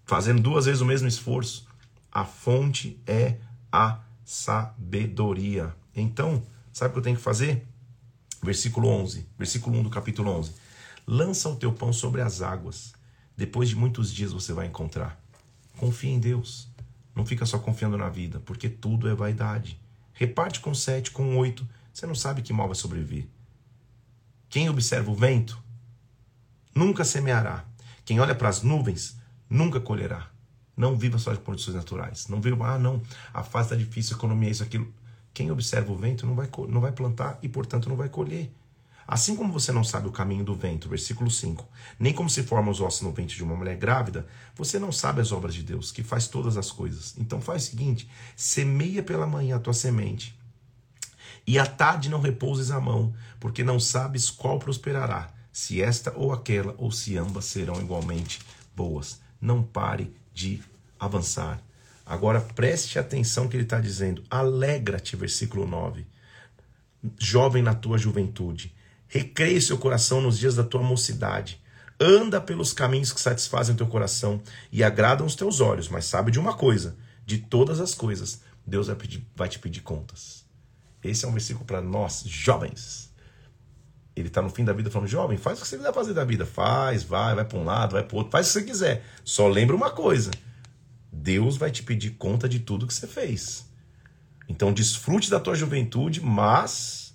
[0.05, 1.67] fazendo duas vezes o mesmo esforço.
[2.13, 3.39] A fonte é
[3.73, 5.75] a sabedoria.
[5.95, 7.67] Então, sabe o que eu tenho que fazer?
[8.43, 10.53] Versículo 11, versículo 1 do capítulo 11.
[11.07, 12.95] Lança o teu pão sobre as águas.
[13.37, 15.21] Depois de muitos dias você vai encontrar.
[15.77, 16.69] Confia em Deus.
[17.15, 19.81] Não fica só confiando na vida, porque tudo é vaidade.
[20.13, 21.67] Reparte com sete, com oito.
[21.93, 23.27] Você não sabe que mal vai sobreviver.
[24.49, 25.63] Quem observa o vento
[26.77, 27.65] nunca semeará.
[28.05, 29.19] Quem olha para as nuvens
[29.49, 30.29] nunca colherá.
[30.77, 32.29] Não viva só de condições naturais.
[32.29, 33.03] Não viva, ah, não,
[33.33, 34.93] a fase está difícil, economia, isso, aquilo.
[35.33, 38.53] Quem observa o vento não vai, não vai plantar e, portanto, não vai colher.
[39.09, 41.67] Assim como você não sabe o caminho do vento, versículo 5,
[41.99, 45.21] nem como se formam os ossos no ventre de uma mulher grávida, você não sabe
[45.21, 47.15] as obras de Deus, que faz todas as coisas.
[47.17, 50.37] Então faz o seguinte: semeia pela manhã a tua semente,
[51.47, 56.35] e à tarde não repouses a mão, porque não sabes qual prosperará, se esta ou
[56.35, 58.41] aquela, ou se ambas serão igualmente
[58.77, 59.23] boas.
[59.41, 60.63] Não pare de
[61.01, 61.63] avançar.
[62.05, 66.07] Agora preste atenção que ele está dizendo: alegra-te, versículo 9.
[67.19, 68.75] Jovem na tua juventude,
[69.09, 71.59] recreie seu coração nos dias da tua mocidade.
[71.99, 76.39] Anda pelos caminhos que satisfazem teu coração e agradam os teus olhos, mas sabe de
[76.39, 80.45] uma coisa: de todas as coisas, Deus vai, pedir, vai te pedir contas.
[81.03, 83.06] Esse é um versículo para nós, jovens.
[84.17, 86.25] Ele está no fim da vida falando: jovem, faz o que você quiser fazer da
[86.25, 86.47] vida.
[86.47, 89.05] Faz, vai, vai para um lado, vai para outro, faz o que você quiser.
[89.23, 90.31] Só lembra uma coisa:
[91.13, 93.67] Deus vai te pedir conta de tudo que você fez.
[94.49, 97.15] Então desfrute da tua juventude, mas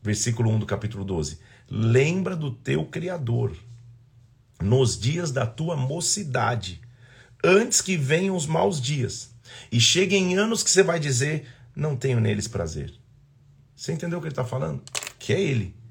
[0.00, 1.38] versículo 1 do capítulo 12.
[1.68, 3.54] Lembra do teu Criador
[4.60, 6.80] nos dias da tua mocidade,
[7.44, 9.34] antes que venham os maus dias
[9.70, 12.94] e cheguem anos que você vai dizer: Não tenho neles prazer.
[13.76, 14.80] Você entendeu o que ele está falando?
[15.18, 15.81] Que é ele.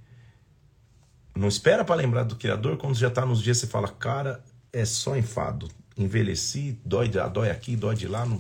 [1.35, 4.85] Não espera para lembrar do Criador quando já está nos dias você fala: Cara, é
[4.85, 5.69] só enfado.
[5.97, 8.37] Envelheci, dói, dói aqui, dói de lá, não,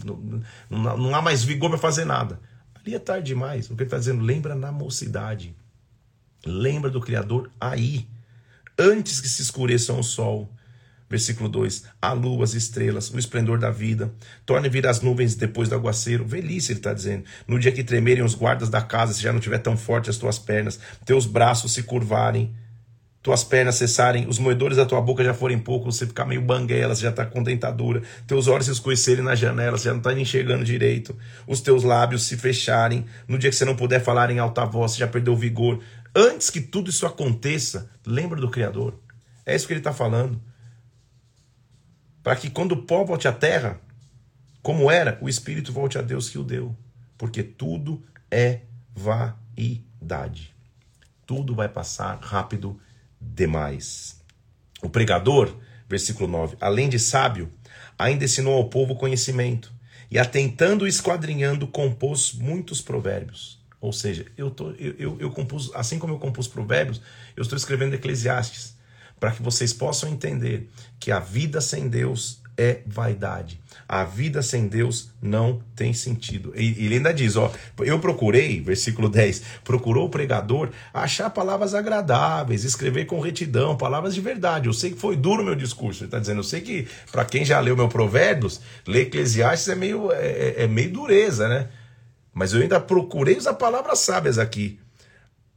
[0.69, 2.39] não, não, há mais vigor para fazer nada.
[2.73, 3.69] Ali é tarde demais.
[3.69, 5.55] O que ele está dizendo, lembra na mocidade.
[6.45, 8.07] Lembra do Criador aí,
[8.79, 10.51] antes que se escureçam o sol.
[11.09, 14.11] Versículo 2: A lua, as estrelas, o esplendor da vida.
[14.45, 16.25] Torne vir as nuvens depois do aguaceiro.
[16.25, 17.25] Velhice, ele está dizendo.
[17.45, 20.17] No dia que tremerem os guardas da casa, se já não tiver tão forte as
[20.17, 22.55] tuas pernas, teus braços se curvarem,
[23.21, 26.95] tuas pernas cessarem, os moedores da tua boca já forem poucos, você ficar meio banguela,
[26.95, 30.11] você já está com dentadura, teus olhos se escurecerem na janela, você já não está
[30.13, 31.15] enxergando direito,
[31.45, 34.93] os teus lábios se fecharem, no dia que você não puder falar em alta voz,
[34.93, 35.79] você já perdeu o vigor,
[36.15, 38.99] Antes que tudo isso aconteça, lembra do Criador.
[39.45, 40.41] É isso que ele está falando.
[42.21, 43.79] Para que quando o pó volte à terra,
[44.61, 46.75] como era, o Espírito volte a Deus que o deu.
[47.17, 48.61] Porque tudo é
[48.93, 50.53] vaidade.
[51.25, 52.79] Tudo vai passar rápido
[53.21, 54.19] demais.
[54.81, 55.55] O pregador,
[55.87, 57.51] versículo 9, além de sábio,
[57.97, 59.71] ainda ensinou ao povo conhecimento,
[60.09, 63.61] e atentando e esquadrinhando, compôs muitos provérbios.
[63.81, 67.01] Ou seja, eu, tô, eu, eu, eu compus, assim como eu compus Provérbios,
[67.35, 68.75] eu estou escrevendo Eclesiastes,
[69.19, 70.69] para que vocês possam entender
[70.99, 73.59] que a vida sem Deus é vaidade.
[73.93, 76.53] A vida sem Deus não tem sentido.
[76.55, 82.63] E ele ainda diz: ó, eu procurei, versículo 10, procurou o pregador achar palavras agradáveis,
[82.63, 84.67] escrever com retidão, palavras de verdade.
[84.67, 86.03] Eu sei que foi duro o meu discurso.
[86.03, 89.75] Ele está dizendo, eu sei que para quem já leu meu Provérbios, ler Eclesiastes é
[89.75, 91.67] meio, é, é, é meio dureza, né?
[92.33, 94.79] Mas eu ainda procurei usar palavras sábias aqui.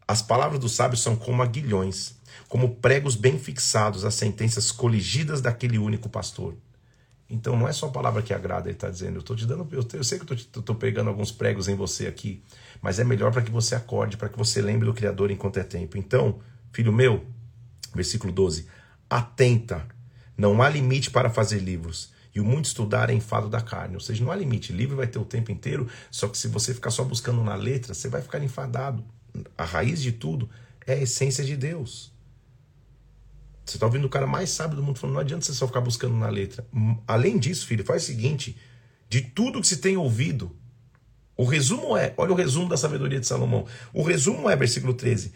[0.09, 2.17] As palavras dos sábios são como aguilhões,
[2.49, 6.57] como pregos bem fixados, as sentenças coligidas daquele único pastor.
[7.29, 9.17] Então não é só a palavra que agrada, ele está dizendo.
[9.17, 12.07] Eu estou te dando, eu, eu sei que eu estou pegando alguns pregos em você
[12.07, 12.43] aqui,
[12.83, 15.65] mas é melhor para que você acorde, para que você lembre do Criador enquanto é
[15.65, 15.97] tempo.
[15.97, 16.39] Então,
[16.73, 17.25] filho meu,
[17.95, 18.67] versículo 12:
[19.09, 19.87] atenta,
[20.37, 23.95] não há limite para fazer livros e o muito estudar é enfado da carne.
[23.95, 24.73] Ou seja, não há limite.
[24.73, 27.95] Livro vai ter o tempo inteiro, só que se você ficar só buscando na letra,
[27.95, 29.05] você vai ficar enfadado.
[29.57, 30.51] A raiz de tudo
[30.87, 32.13] é a essência de Deus.
[33.65, 35.81] Você está ouvindo o cara mais sábio do mundo falando, não adianta você só ficar
[35.81, 36.67] buscando na letra.
[37.07, 38.57] Além disso, filho, faz o seguinte:
[39.09, 40.55] de tudo que se tem ouvido,
[41.37, 43.67] o resumo é, olha o resumo da sabedoria de Salomão.
[43.93, 45.33] O resumo é, versículo 13: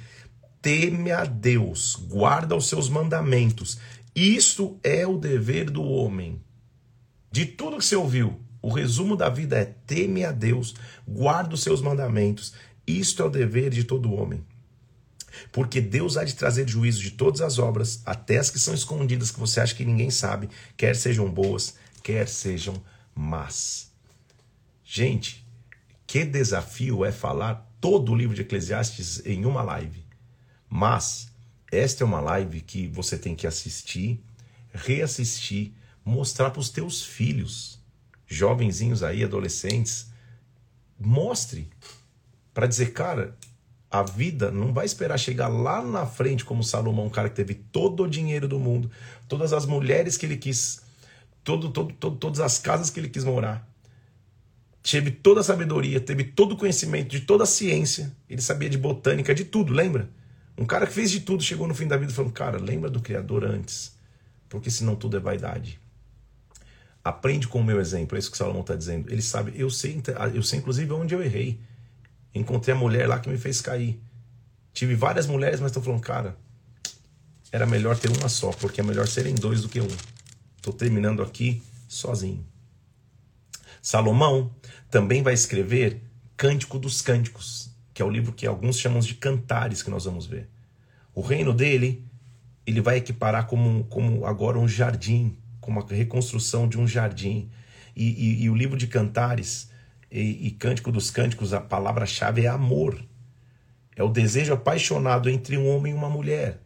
[0.61, 3.79] teme a Deus, guarda os seus mandamentos.
[4.15, 6.41] Isto é o dever do homem.
[7.31, 10.75] De tudo que você ouviu, o resumo da vida é: teme a Deus,
[11.07, 12.53] guarda os seus mandamentos.
[12.87, 14.45] Isto é o dever de todo homem.
[15.53, 19.31] Porque Deus há de trazer juízo de todas as obras, até as que são escondidas,
[19.31, 22.83] que você acha que ninguém sabe, quer sejam boas, quer sejam
[23.15, 23.91] más.
[24.85, 25.47] Gente,
[26.07, 30.05] que desafio é falar todo o livro de Eclesiastes em uma live.
[30.69, 31.29] Mas
[31.71, 34.23] esta é uma live que você tem que assistir,
[34.73, 35.73] reassistir,
[36.05, 37.79] mostrar para os teus filhos,
[38.27, 40.11] jovenzinhos aí, adolescentes,
[40.99, 41.71] mostre
[42.53, 43.37] para dizer, cara,
[43.91, 47.55] a vida não vai esperar chegar lá na frente como Salomão, um cara que teve
[47.55, 48.91] todo o dinheiro do mundo,
[49.27, 50.83] todas as mulheres que ele quis,
[51.43, 53.67] todo, todo, todo, todas as casas que ele quis morar.
[54.83, 58.15] Teve toda a sabedoria, teve todo o conhecimento de toda a ciência.
[58.29, 60.09] Ele sabia de botânica, de tudo, lembra?
[60.57, 63.01] Um cara que fez de tudo chegou no fim da vida falando: Cara, lembra do
[63.01, 63.97] Criador antes,
[64.49, 65.81] porque senão tudo é vaidade.
[67.03, 69.11] Aprende com o meu exemplo, é isso que Salomão está dizendo.
[69.11, 70.03] Ele sabe, eu sei,
[70.35, 71.59] eu sei inclusive onde eu errei.
[72.35, 74.01] Encontrei a mulher lá que me fez cair.
[74.73, 76.37] Tive várias mulheres, mas estou falando, cara,
[77.51, 79.89] era melhor ter uma só, porque é melhor serem dois do que um.
[80.57, 82.47] Estou terminando aqui sozinho.
[83.81, 84.55] Salomão
[84.91, 86.03] também vai escrever
[86.37, 90.27] Cântico dos Cânticos, que é o livro que alguns chamam de cantares que nós vamos
[90.27, 90.49] ver.
[91.15, 92.05] O reino dele,
[92.67, 97.51] ele vai equiparar como, como agora um jardim, como a reconstrução de um jardim.
[97.97, 99.71] E, e, e o livro de cantares
[100.11, 103.03] e, e Cântico dos Cânticos, a palavra-chave é amor.
[103.97, 106.61] É o desejo apaixonado entre um homem e uma mulher.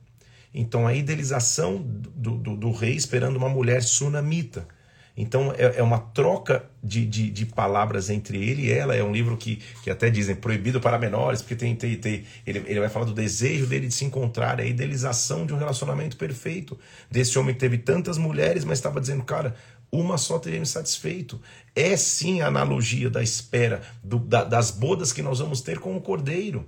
[0.55, 4.67] Então, a idealização do, do, do rei esperando uma mulher sunamita.
[5.17, 8.95] Então é, é uma troca de, de, de, palavras entre ele e ela.
[8.97, 12.63] É um livro que, que até dizem proibido para menores, porque tem, tem, tem ele,
[12.67, 16.17] ele vai falar do desejo dele de se encontrar, é a idealização de um relacionamento
[16.17, 16.79] perfeito.
[17.11, 19.55] Desse homem que teve tantas mulheres, mas estava dizendo, cara,
[19.93, 21.39] uma só me satisfeito.
[21.77, 25.95] É sim a analogia da espera, do, da, das bodas que nós vamos ter com
[25.95, 26.67] o cordeiro.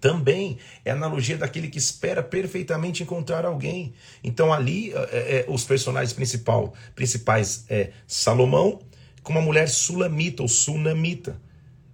[0.00, 3.92] Também é a analogia daquele que espera perfeitamente encontrar alguém.
[4.24, 8.80] Então ali é, é, os personagens principal, principais é Salomão
[9.22, 11.38] com uma mulher sulamita ou sunamita.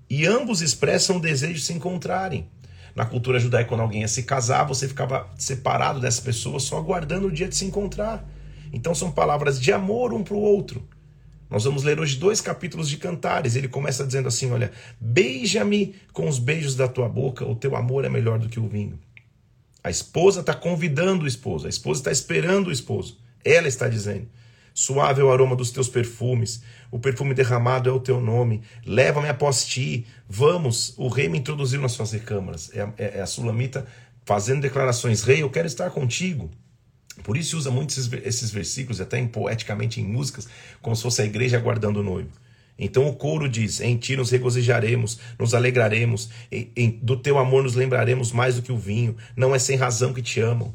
[0.08, 2.48] E ambos expressam o desejo de se encontrarem.
[2.94, 7.26] Na cultura judaica, quando alguém ia se casar, você ficava separado dessa pessoa só aguardando
[7.26, 8.24] o dia de se encontrar.
[8.72, 10.86] Então são palavras de amor um para o outro.
[11.48, 13.54] Nós vamos ler hoje dois capítulos de Cantares.
[13.54, 18.04] Ele começa dizendo assim: Olha, beija-me com os beijos da tua boca, o teu amor
[18.04, 18.98] é melhor do que o vinho.
[19.82, 23.18] A esposa está convidando o esposo, a esposa está esperando o esposo.
[23.44, 24.28] Ela está dizendo:
[24.74, 28.62] Suave é o aroma dos teus perfumes, o perfume derramado é o teu nome.
[28.84, 30.04] Leva-me após ti.
[30.28, 32.70] Vamos, o rei me introduziu nas suas recâmaras.
[32.74, 33.86] É, é, é a sulamita
[34.24, 36.50] fazendo declarações: Rei, eu quero estar contigo.
[37.22, 40.48] Por isso usa muito esses, esses versículos, até em, poeticamente em músicas,
[40.82, 42.30] como se fosse a igreja aguardando o noivo.
[42.78, 47.62] Então o coro diz: Em ti nos regozijaremos, nos alegraremos, em, em, do teu amor
[47.62, 50.74] nos lembraremos mais do que o vinho, não é sem razão que te amam.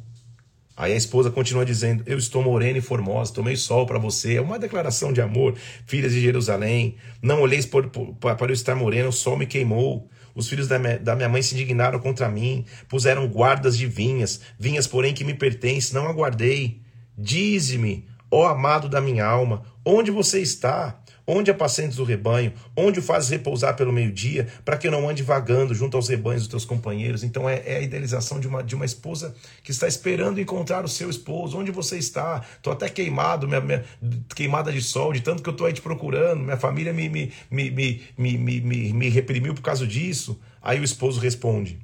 [0.75, 4.37] Aí a esposa continua dizendo: Eu estou morena e formosa, tomei sol para você.
[4.37, 6.95] É uma declaração de amor, filhas de Jerusalém.
[7.21, 10.09] Não olheis por, por, para eu estar morena, o sol me queimou.
[10.35, 14.41] Os filhos da minha, da minha mãe se indignaram contra mim, puseram guardas de vinhas,
[14.59, 16.81] vinhas, porém, que me pertencem, não aguardei.
[17.17, 21.01] Dize-me, ó amado da minha alma, onde você está?
[21.25, 22.51] Onde apacentes o rebanho?
[22.75, 26.41] Onde o fazes repousar pelo meio-dia, para que eu não ande vagando junto aos rebanhos
[26.41, 27.23] dos teus companheiros?
[27.23, 30.89] Então é, é, a idealização de uma, de uma esposa que está esperando encontrar o
[30.89, 31.57] seu esposo.
[31.57, 32.43] Onde você está?
[32.57, 33.83] Estou até queimado, minha, minha,
[34.35, 36.43] queimada de sol, de tanto que eu estou aí te procurando.
[36.43, 40.39] Minha família me, me, me, me, me, me, me, me reprimiu por causa disso.
[40.61, 41.79] Aí o esposo responde: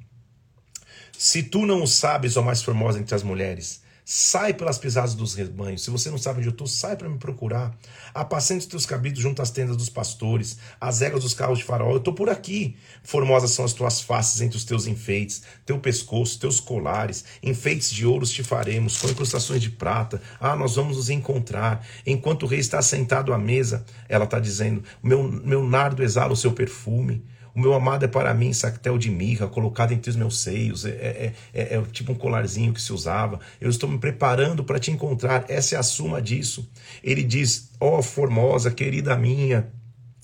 [1.16, 5.34] Se tu não o sabes, ó mais formosa entre as mulheres, Sai pelas pisadas dos
[5.34, 5.84] rebanhos.
[5.84, 7.76] Se você não sabe onde eu estou, sai para me procurar.
[8.14, 11.90] Apacente os teus cabritos junto às tendas dos pastores, às éguas dos carros de faraó.
[11.90, 12.74] Eu estou por aqui.
[13.02, 18.06] Formosas são as tuas faces entre os teus enfeites, teu pescoço, teus colares, enfeites de
[18.06, 20.22] ouros te faremos, com incrustações de prata.
[20.40, 21.86] Ah, nós vamos nos encontrar.
[22.06, 26.36] Enquanto o rei está sentado à mesa, ela está dizendo: meu, meu nardo exala o
[26.36, 27.22] seu perfume.
[27.58, 30.84] O meu amado é para mim sactel de mirra, colocado entre os meus seios.
[30.84, 33.40] É, é, é, é tipo um colarzinho que se usava.
[33.60, 35.44] Eu estou me preparando para te encontrar.
[35.48, 36.70] Essa é a suma disso.
[37.02, 39.72] Ele diz: Ó oh, formosa, querida minha.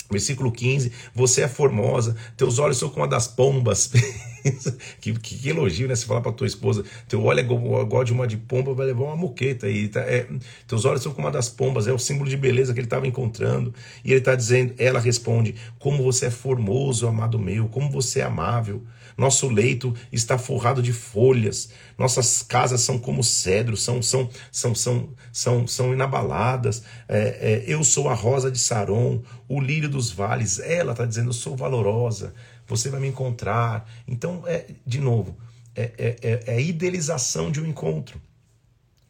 [0.08, 3.90] Versículo 15: Você é formosa, teus olhos são como a das pombas.
[5.00, 5.94] que, que, que, elogio, né?
[5.94, 9.04] Você falar pra tua esposa, teu olho é igual de uma de pomba, vai levar
[9.04, 9.88] uma moqueta aí.
[9.88, 10.00] Tá?
[10.00, 10.26] É,
[10.66, 13.06] teus olhos são como a das pombas, é o símbolo de beleza que ele estava
[13.06, 13.74] encontrando.
[14.04, 18.24] E ele está dizendo, ela responde: Como você é formoso, amado meu, como você é
[18.24, 18.82] amável.
[19.16, 25.08] Nosso leito está forrado de folhas, nossas casas são como cedro, são, são, são, são,
[25.32, 26.82] são, são inabaladas.
[27.08, 30.58] É, é, eu sou a rosa de Saron, o lírio dos vales.
[30.58, 32.34] Ela está dizendo: Eu sou valorosa
[32.66, 33.88] você vai me encontrar.
[34.06, 35.36] Então, é, de novo,
[35.74, 38.20] é, é, é, é a idealização de um encontro,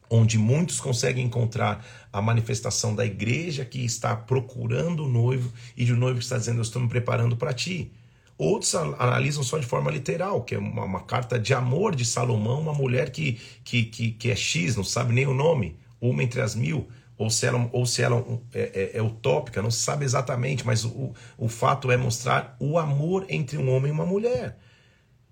[0.09, 5.92] onde muitos conseguem encontrar a manifestação da igreja que está procurando o noivo e de
[5.92, 7.92] um noivo que está dizendo: Eu estou me preparando para ti.
[8.36, 12.61] Outros analisam só de forma literal, que é uma, uma, carta de amor de Salomão,
[12.61, 16.40] uma mulher que, que, que, que é X, não sabe nem o nome, uma entre
[16.40, 20.04] as mil, ou se ela, ou se ela é, é, é utópica, não se sabe
[20.04, 24.58] exatamente, mas o, o fato é mostrar o amor entre um homem e uma mulher.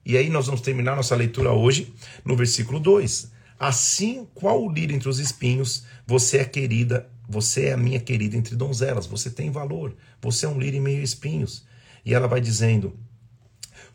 [0.04, 1.92] E aí nós vamos terminar nossa leitura hoje
[2.24, 3.30] no versículo 2.
[3.58, 8.36] Assim, qual o lírio entre os espinhos, você é querida, você é a minha querida
[8.36, 11.64] entre donzelas, você tem valor, você é um lírio em meio a espinhos.
[12.04, 12.96] E ela vai dizendo: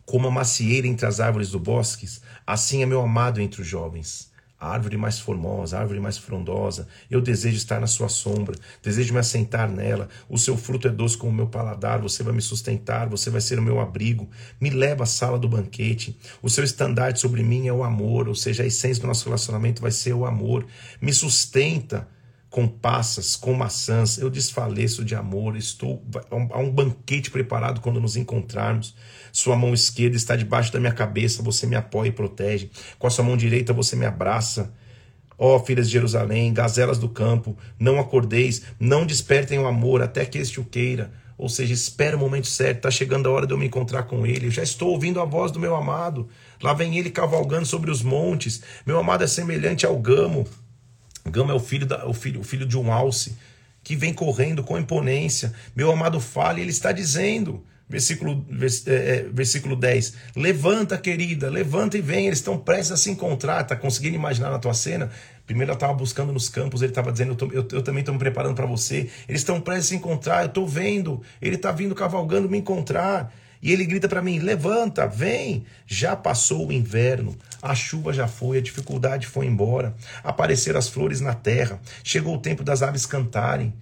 [0.05, 2.07] Como a macieira entre as árvores do bosque,
[2.45, 6.87] assim é meu amado entre os jovens a árvore mais formosa, a árvore mais frondosa.
[7.09, 10.09] Eu desejo estar na sua sombra, desejo me assentar nela.
[10.27, 13.41] O seu fruto é doce como o meu paladar, você vai me sustentar, você vai
[13.41, 14.27] ser o meu abrigo.
[14.59, 16.17] Me leva à sala do banquete.
[16.41, 19.81] O seu estandarte sobre mim é o amor, ou seja, a essência do nosso relacionamento
[19.81, 20.65] vai ser o amor.
[20.99, 22.07] Me sustenta
[22.57, 28.17] com passas, com maçãs, eu desfaleço de amor, estou há um banquete preparado quando nos
[28.17, 28.95] encontrarmos.
[29.31, 32.71] Sua mão esquerda está debaixo da minha cabeça, você me apoia e protege.
[32.97, 34.73] Com a sua mão direita você me abraça.
[35.37, 40.25] Ó oh, filhas de Jerusalém, gazelas do campo, não acordeis, não despertem o amor até
[40.25, 41.11] que este o queira.
[41.37, 44.25] Ou seja, espera o momento certo, está chegando a hora de eu me encontrar com
[44.25, 44.47] ele.
[44.47, 46.27] Eu já estou ouvindo a voz do meu amado.
[46.59, 48.63] Lá vem ele cavalgando sobre os montes.
[48.83, 50.47] Meu amado é semelhante ao gamo.
[51.31, 53.37] Gama é o filho, da, o filho, o filho de um alce
[53.83, 55.53] que vem correndo com imponência.
[55.75, 61.49] Meu amado fala e ele está dizendo, versículo, vers, é, é versículo 10: Levanta, querida,
[61.49, 62.27] levanta e vem.
[62.27, 63.61] Eles estão prestes a se encontrar.
[63.61, 65.09] Está conseguindo imaginar na tua cena?
[65.45, 68.13] Primeiro ela estava buscando nos campos, ele estava dizendo: eu, tô, eu, eu também estou
[68.13, 69.09] me preparando para você.
[69.27, 71.21] Eles estão prestes a se encontrar, eu estou vendo.
[71.41, 73.33] Ele está vindo cavalgando me encontrar.
[73.61, 75.65] E ele grita para mim: levanta, vem.
[75.85, 79.95] Já passou o inverno, a chuva já foi, a dificuldade foi embora.
[80.23, 81.79] Apareceram as flores na terra.
[82.03, 83.73] Chegou o tempo das aves cantarem.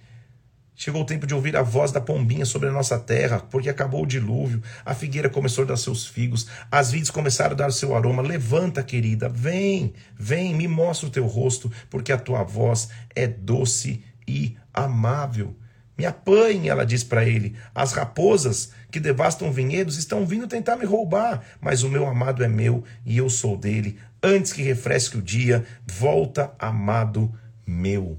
[0.78, 4.02] Chegou o tempo de ouvir a voz da pombinha sobre a nossa terra, porque acabou
[4.02, 7.72] o dilúvio, a figueira começou a dar seus figos, as vides começaram a dar o
[7.72, 8.20] seu aroma.
[8.20, 14.04] Levanta, querida, vem, vem, me mostra o teu rosto, porque a tua voz é doce
[14.28, 15.56] e amável.
[15.96, 17.56] Me apanhe, ela diz para ele.
[17.74, 22.48] As raposas que devastam vinhedos estão vindo tentar me roubar, mas o meu amado é
[22.48, 23.98] meu e eu sou dele.
[24.22, 27.30] Antes que refresque o dia, volta, amado
[27.66, 28.18] meu.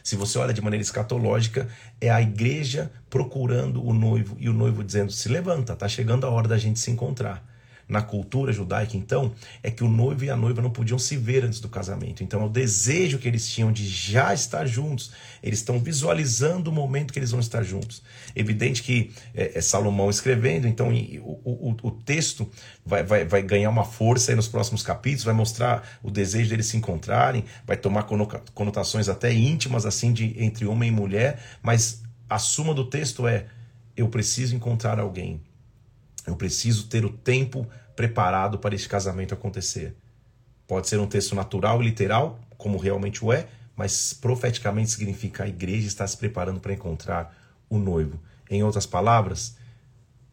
[0.00, 1.66] Se você olha de maneira escatológica,
[2.00, 6.30] é a igreja procurando o noivo e o noivo dizendo: se levanta, está chegando a
[6.30, 7.44] hora da gente se encontrar
[7.88, 9.32] na cultura judaica, então,
[9.62, 12.22] é que o noivo e a noiva não podiam se ver antes do casamento.
[12.22, 15.12] Então, é o desejo que eles tinham de já estar juntos.
[15.42, 18.02] Eles estão visualizando o momento que eles vão estar juntos.
[18.34, 22.48] Evidente que é, é Salomão escrevendo, então o, o, o texto
[22.84, 26.76] vai, vai, vai ganhar uma força nos próximos capítulos, vai mostrar o desejo deles se
[26.76, 28.04] encontrarem, vai tomar
[28.54, 33.46] conotações até íntimas assim de entre homem e mulher, mas a suma do texto é:
[33.96, 35.40] eu preciso encontrar alguém
[36.26, 39.96] eu preciso ter o tempo preparado para este casamento acontecer.
[40.66, 43.46] Pode ser um texto natural e literal, como realmente o é,
[43.76, 47.36] mas profeticamente significa a igreja está se preparando para encontrar
[47.68, 48.20] o noivo.
[48.48, 49.56] Em outras palavras,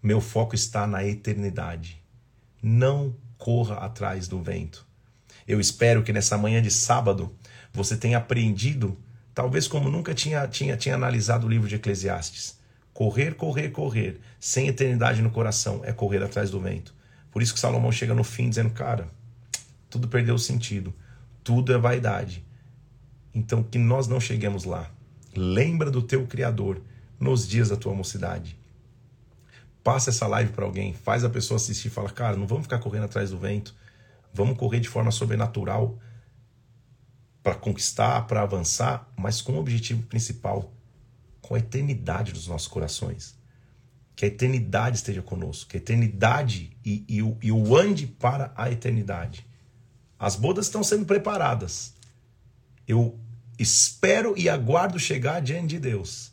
[0.01, 2.01] meu foco está na eternidade.
[2.61, 4.85] Não corra atrás do vento.
[5.47, 7.35] Eu espero que nessa manhã de sábado
[7.73, 8.97] você tenha aprendido,
[9.33, 12.60] talvez como nunca tinha, tinha, tinha analisado o livro de Eclesiastes
[13.01, 16.93] Correr, correr, correr, sem eternidade no coração, é correr atrás do vento.
[17.31, 19.07] Por isso que Salomão chega no fim dizendo: Cara,
[19.89, 20.93] tudo perdeu sentido,
[21.43, 22.45] tudo é vaidade.
[23.33, 24.87] Então que nós não cheguemos lá.
[25.35, 26.79] Lembra do teu Criador
[27.19, 28.55] nos dias da tua mocidade.
[29.83, 32.77] Passa essa live para alguém, faz a pessoa assistir e fala: Cara, não vamos ficar
[32.77, 33.73] correndo atrás do vento,
[34.31, 35.97] vamos correr de forma sobrenatural
[37.41, 40.71] para conquistar, para avançar, mas com o objetivo principal
[41.51, 43.35] com a eternidade dos nossos corações.
[44.15, 48.53] Que a eternidade esteja conosco, que a eternidade e, e, o, e o ande para
[48.55, 49.45] a eternidade.
[50.17, 51.93] As bodas estão sendo preparadas.
[52.87, 53.19] Eu
[53.59, 56.31] espero e aguardo chegar diante de Deus.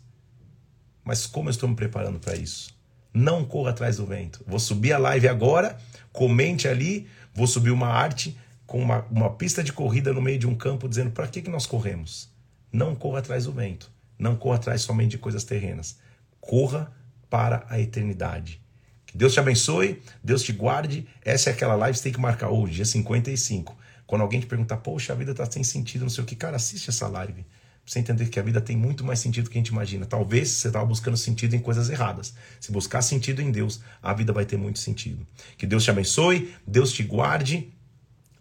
[1.03, 2.73] Mas como eu estou me preparando para isso?
[3.13, 4.45] Não corra atrás do vento.
[4.47, 5.81] Vou subir a live agora,
[6.13, 8.39] comente ali, vou subir uma arte
[8.69, 11.51] com uma, uma pista de corrida no meio de um campo dizendo para que, que
[11.51, 12.31] nós corremos.
[12.73, 13.98] Não corra atrás do vento.
[14.19, 15.99] Não corra atrás somente de coisas terrenas.
[16.41, 16.93] Corra
[17.31, 18.61] para a eternidade.
[19.07, 21.07] Que Deus te abençoe, Deus te guarde.
[21.25, 23.77] Essa é aquela live que você tem que marcar hoje, dia 55.
[24.07, 26.57] Quando alguém te perguntar, poxa, a vida está sem sentido, não sei o que, cara,
[26.57, 27.43] assiste essa live.
[27.43, 30.05] Pra você entender que a vida tem muito mais sentido do que a gente imagina.
[30.05, 32.35] Talvez você estava buscando sentido em coisas erradas.
[32.61, 35.27] Se buscar sentido em Deus, a vida vai ter muito sentido.
[35.57, 37.73] Que Deus te abençoe, Deus te guarde.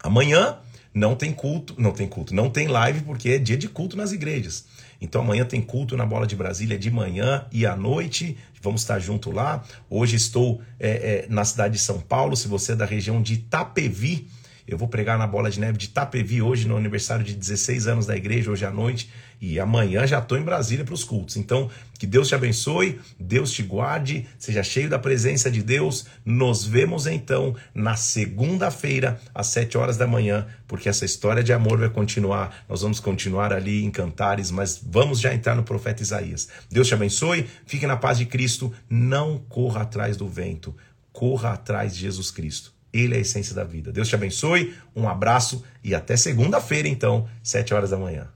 [0.03, 0.57] Amanhã
[0.93, 4.11] não tem culto, não tem culto, não tem live porque é dia de culto nas
[4.11, 4.65] igrejas.
[4.99, 8.37] Então amanhã tem culto na Bola de Brasília de manhã e à noite.
[8.61, 9.63] Vamos estar junto lá.
[9.89, 12.35] Hoje estou é, é, na cidade de São Paulo.
[12.35, 14.27] Se você é da região de Itapevi,
[14.67, 18.05] Eu vou pregar na Bola de Neve de Itapevi hoje, no aniversário de 16 anos
[18.05, 19.09] da igreja, hoje à noite.
[19.39, 21.37] E amanhã já estou em Brasília para os cultos.
[21.37, 26.07] Então, que Deus te abençoe, Deus te guarde, seja cheio da presença de Deus.
[26.25, 31.79] Nos vemos então na segunda-feira, às 7 horas da manhã, porque essa história de amor
[31.79, 32.65] vai continuar.
[32.67, 36.49] Nós vamos continuar ali em cantares, mas vamos já entrar no profeta Isaías.
[36.69, 40.75] Deus te abençoe, fique na paz de Cristo, não corra atrás do vento,
[41.13, 42.76] corra atrás de Jesus Cristo.
[42.99, 43.91] Ele é a essência da vida.
[43.91, 48.27] Deus te abençoe, um abraço e até segunda-feira, então, 7 horas da manhã.